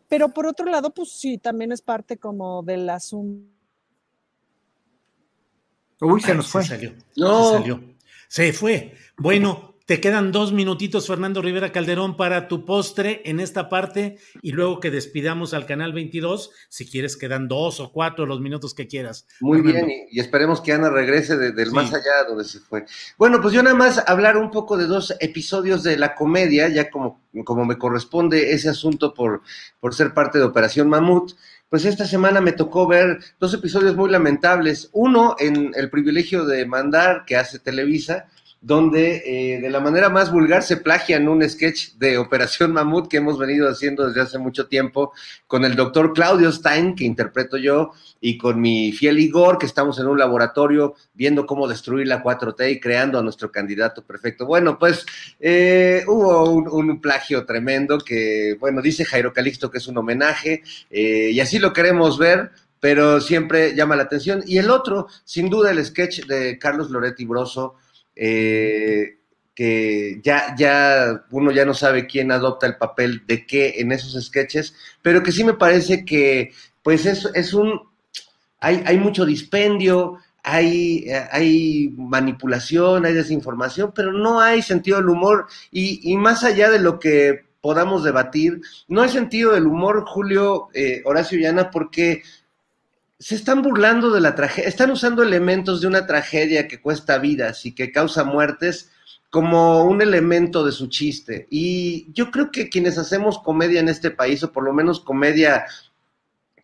[0.08, 3.52] pero por otro lado, pues sí, también es parte como del asunto.
[6.00, 6.64] Uy, se nos fue.
[6.64, 6.94] Se salió.
[7.18, 7.52] No.
[7.52, 7.84] Se salió.
[8.28, 8.94] Se fue.
[9.18, 14.52] Bueno, te quedan dos minutitos, Fernando Rivera Calderón, para tu postre en esta parte y
[14.52, 16.50] luego que despidamos al canal 22.
[16.70, 19.28] Si quieres, quedan dos o cuatro los minutos que quieras.
[19.42, 22.86] Muy bien, y, esperemos que Ana regrese del más allá donde se fue.
[23.18, 26.90] Bueno, pues yo nada más hablar un poco de dos episodios de la comedia, ya
[26.90, 29.44] como, como me corresponde ese asunto por,
[29.80, 31.34] por ser parte de Operación Mamut
[31.70, 34.90] pues esta semana me tocó ver dos episodios muy lamentables.
[34.94, 38.28] Uno en El privilegio de mandar que hace Televisa,
[38.62, 43.18] donde eh, de la manera más vulgar se plagian un sketch de Operación Mamut que
[43.18, 45.14] hemos venido haciendo desde hace mucho tiempo
[45.46, 50.00] con el doctor Claudio Stein, que interpreto yo, y con mi fiel Igor, que estamos
[50.00, 54.46] en un laboratorio viendo cómo destruir la 4T y creando a nuestro candidato perfecto.
[54.48, 55.06] Bueno, pues
[55.40, 61.30] eh, hubo un, plagio tremendo que, bueno, dice Jairo Calixto que es un homenaje, eh,
[61.32, 64.44] y así lo queremos ver pero siempre llama la atención.
[64.46, 67.78] Y el otro, sin duda, el sketch de Carlos Loretti Broso,
[68.16, 69.18] eh,
[69.54, 74.22] que ya, ya uno ya no sabe quién adopta el papel de qué en esos
[74.26, 76.52] sketches, pero que sí me parece que
[76.84, 77.80] pues es, es un,
[78.60, 85.48] hay, hay mucho dispendio, hay, hay manipulación, hay desinformación, pero no hay sentido del humor.
[85.72, 91.02] Y, más allá de lo que podamos debatir, no hay sentido del humor, Julio, eh,
[91.06, 92.22] Horacio y Ana, porque
[93.18, 97.66] se están burlando de la tragedia, están usando elementos de una tragedia que cuesta vidas
[97.66, 98.92] y que causa muertes
[99.30, 101.48] como un elemento de su chiste.
[101.50, 105.66] Y yo creo que quienes hacemos comedia en este país, o por lo menos comedia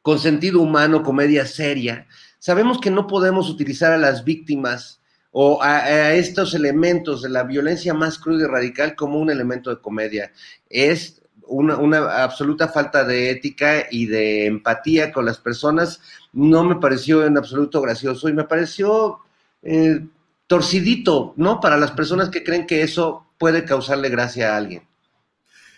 [0.02, 2.08] con sentido humano, comedia seria,
[2.39, 7.93] sabemos que no podemos utilizar a las víctimas o a, estos elementos de la violencia
[7.93, 10.32] más cruda y radical como un elemento de comedia.
[10.70, 11.20] Es
[11.52, 16.02] una, una, absoluta falta de ética y de empatía con las personas
[16.34, 19.20] no me pareció en absoluto gracioso y me pareció
[19.64, 20.02] eh,
[20.47, 21.60] torcidito, ¿no?
[21.60, 24.84] Para las personas que creen que eso puede causarle gracia a alguien.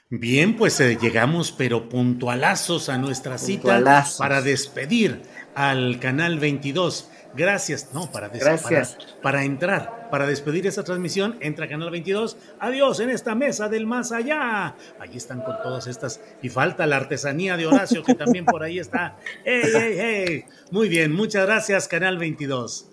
[0.09, 5.23] Bien, pues eh, llegamos, pero puntualazos a nuestra cita para despedir
[5.55, 7.09] al canal 22.
[7.35, 8.93] Gracias, no, para, Gracias.
[8.95, 12.37] Para, para, entrar, para despedir esa transmisión, entra Canal 22.
[12.59, 14.75] Adiós en esta mesa del más allá.
[14.99, 16.21] Allí están con todas estas.
[16.43, 19.17] Y falta la artesanía de Horacio, que también por ahí está.
[19.45, 20.45] ¡Ey, ey, ey!
[20.69, 22.89] Muy bien, muchas gracias, Canal 22.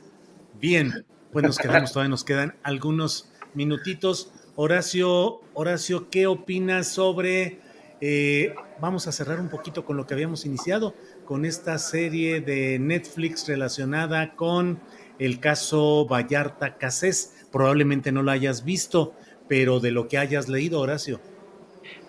[0.59, 4.33] Bien, pues nos quedamos, todavía nos quedan algunos minutitos.
[4.57, 7.61] Horacio, Horacio, ¿qué opinas sobre...
[8.03, 10.95] Eh, vamos a cerrar un poquito con lo que habíamos iniciado
[11.31, 14.81] con esta serie de Netflix relacionada con
[15.21, 17.47] el caso Vallarta Casés.
[17.53, 19.15] Probablemente no lo hayas visto,
[19.47, 21.21] pero de lo que hayas leído, Horacio.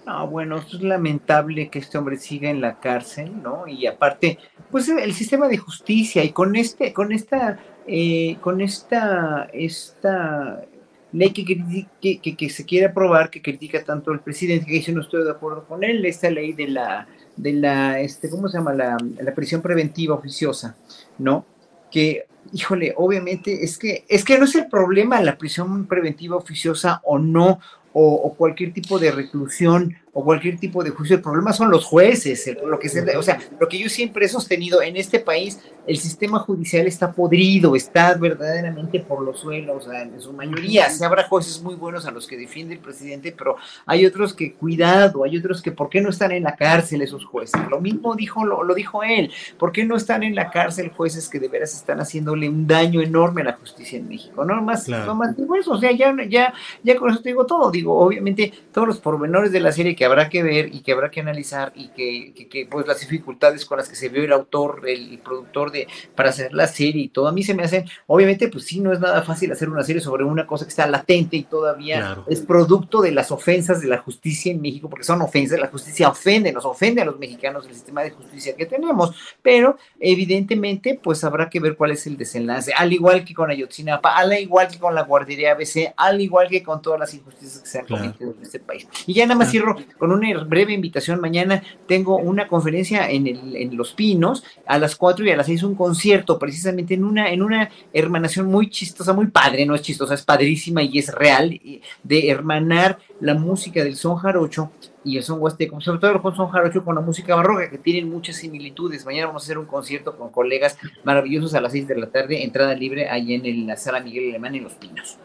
[0.08, 3.68] No, bueno, es lamentable que este hombre siga en la cárcel, ¿no?
[3.68, 4.40] Y aparte,
[4.72, 10.66] pues el sistema de justicia y con este, con esta, eh, con esta, esta
[11.12, 15.30] ley que, se quiere aprobar, que critica tanto el presidente, que dice no estoy de
[15.30, 18.74] acuerdo con él, esta ley de la de la, este, ¿cómo se llama?
[18.74, 20.76] La, la prisión preventiva oficiosa,
[21.18, 21.46] ¿no?
[21.90, 27.02] Que, híjole, obviamente es que, es que no es el problema la prisión preventiva oficiosa
[27.04, 27.60] o no,
[27.94, 31.16] o, cualquier tipo de reclusión o cualquier tipo de juicio.
[31.16, 34.30] El problema son los jueces, lo que se, o sea, lo que yo siempre he
[34.30, 39.92] sostenido en este país, el sistema judicial está podrido, está verdaderamente por los suelos, o
[39.92, 40.90] sea, en su mayoría.
[40.90, 43.56] Se habrá jueces muy buenos a los que defiende el presidente, pero
[43.86, 47.26] hay otros que cuidado, hay otros que ¿por qué no están en la cárcel esos
[47.26, 47.60] jueces?
[47.70, 51.30] Lo mismo dijo, lo, lo dijo él, ¿por qué no están en la cárcel jueces
[51.30, 54.44] que de veras están haciéndole un daño enorme a la justicia en México?
[54.46, 56.54] No más, no más digo eso, o sea, ya, ya,
[56.84, 60.01] ya con eso te digo todo, digo, obviamente todos los pormenores de la serie que
[60.06, 63.90] habrá que ver y que habrá que analizar y que, pues las dificultades con las
[63.90, 67.32] que se vio el autor, el, productor de para hacer la serie y todo, a
[67.32, 70.24] mí se me hacen, obviamente pues sí, no es nada fácil hacer una serie sobre
[70.24, 74.52] una cosa que está latente y todavía es producto de las ofensas de la justicia
[74.52, 78.04] en México, porque son ofensas, la justicia ofende, nos ofende a los mexicanos el sistema
[78.04, 82.94] de justicia que tenemos, pero evidentemente pues habrá que ver cuál es el desenlace, al
[82.94, 86.82] igual que con Ayotzinapa, al igual que con la guardería ABC, al igual que con
[86.82, 88.88] todas las injusticias que se han cometido en este país.
[89.06, 91.22] Y ya nada más cierro con una breve invitación.
[91.22, 95.48] Mañana tengo una conferencia en, el, en Los Pinos, a las 4 y a las
[95.48, 99.82] 6 un concierto, precisamente en una, en una hermanación muy chistosa, muy padre, no es
[99.82, 101.60] chistosa, es padrísima y es real,
[102.04, 104.72] de hermanar la música del son jarocho
[105.04, 108.10] y el son huasteco, sobre todo el son jarocho con la música barroca, que tienen
[108.10, 109.06] muchas similitudes.
[109.06, 112.44] Mañana vamos a hacer un concierto con colegas maravillosos a las 6 de la tarde,
[112.44, 115.18] entrada libre ahí en la sala Miguel Alemán en Los Pinos.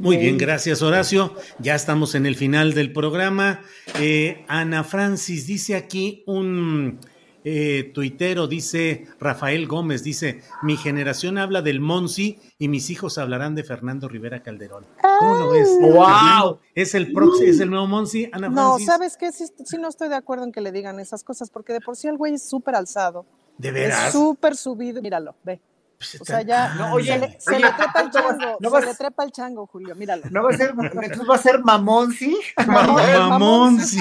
[0.00, 1.34] Muy bien, gracias Horacio.
[1.58, 3.60] Ya estamos en el final del programa.
[4.00, 6.98] Eh, Ana Francis dice aquí un
[7.44, 13.54] eh, tuitero, dice Rafael Gómez, dice, mi generación habla del Monsi y mis hijos hablarán
[13.54, 14.86] de Fernando Rivera Calderón.
[15.18, 15.68] ¿Cómo lo ves?
[15.82, 16.60] ¡Wow!
[16.74, 18.86] ¿Es el, próximo, ¿Es el nuevo Monsi, Ana Francis?
[18.86, 19.32] No, ¿sabes qué?
[19.32, 21.94] Sí, sí, no estoy de acuerdo en que le digan esas cosas, porque de por
[21.94, 23.26] sí el güey es súper alzado.
[23.58, 24.06] ¿De veras?
[24.06, 25.02] Es súper subido.
[25.02, 25.60] Míralo, ve.
[26.00, 28.86] Pues o sea, ya no, oye, se, le, se le, trepa el chango, no se
[28.86, 30.22] le trepa el chango, Julio, míralo.
[30.30, 32.40] No va a ser, entonces va a ser mamón, sí.
[32.66, 34.00] Mamón, sí.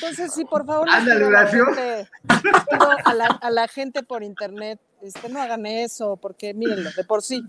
[0.00, 1.26] Entonces, sí, por favor, Ándale,
[2.68, 7.04] pido a la, a la gente por internet, este, no hagan eso, porque mírenlo, de
[7.04, 7.44] por sí.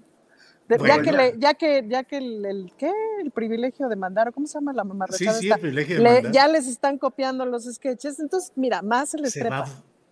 [0.68, 2.92] De, ya, que le, ya que ya que el, el, ¿qué?
[3.24, 6.14] el privilegio de mandar, ¿cómo se llama la mamá Sí, sí, el privilegio de le,
[6.14, 6.32] mandar.
[6.32, 9.62] Ya les están copiando los sketches, entonces, mira, más se les Se trepa.
[9.62, 9.70] va-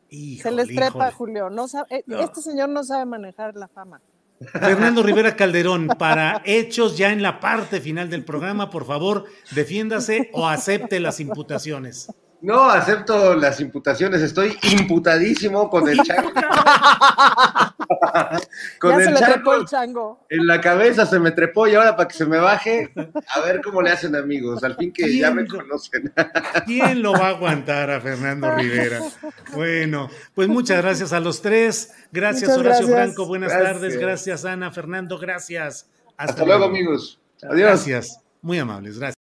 [0.10, 1.12] Híjole, se les trepa, híjole.
[1.12, 1.50] Julio.
[1.50, 2.20] No sabe, eh, No.
[2.20, 4.02] Este señor no sabe manejar la fama.
[4.52, 10.30] Fernando Rivera Calderón, para hechos ya en la parte final del programa, por favor, defiéndase
[10.34, 12.12] o acepte las imputaciones.
[12.42, 14.22] No, acepto las imputaciones.
[14.22, 16.32] Estoy imputadísimo con el chango.
[18.80, 20.26] con ya se el le chango trepó el chango.
[20.30, 22.92] en la cabeza, se me trepó y ahora para que se me baje,
[23.36, 24.64] a ver cómo le hacen amigos.
[24.64, 26.14] Al fin que ya me conocen.
[26.66, 29.02] ¿Quién lo va a aguantar a Fernando Rivera?
[29.54, 31.94] Bueno, pues muchas gracias a los tres.
[32.12, 33.06] Gracias, Muchas Horacio gracias.
[33.16, 33.28] Franco.
[33.28, 33.74] Buenas Gracias.
[33.74, 33.98] tardes.
[34.00, 34.72] Gracias, Ana.
[34.72, 35.90] Fernando, gracias.
[36.18, 37.20] Hasta, Hasta luego, amigos.
[37.44, 37.58] Adiós.
[37.86, 38.20] Gracias.
[38.42, 38.98] Muy amables.
[39.00, 39.25] Gracias.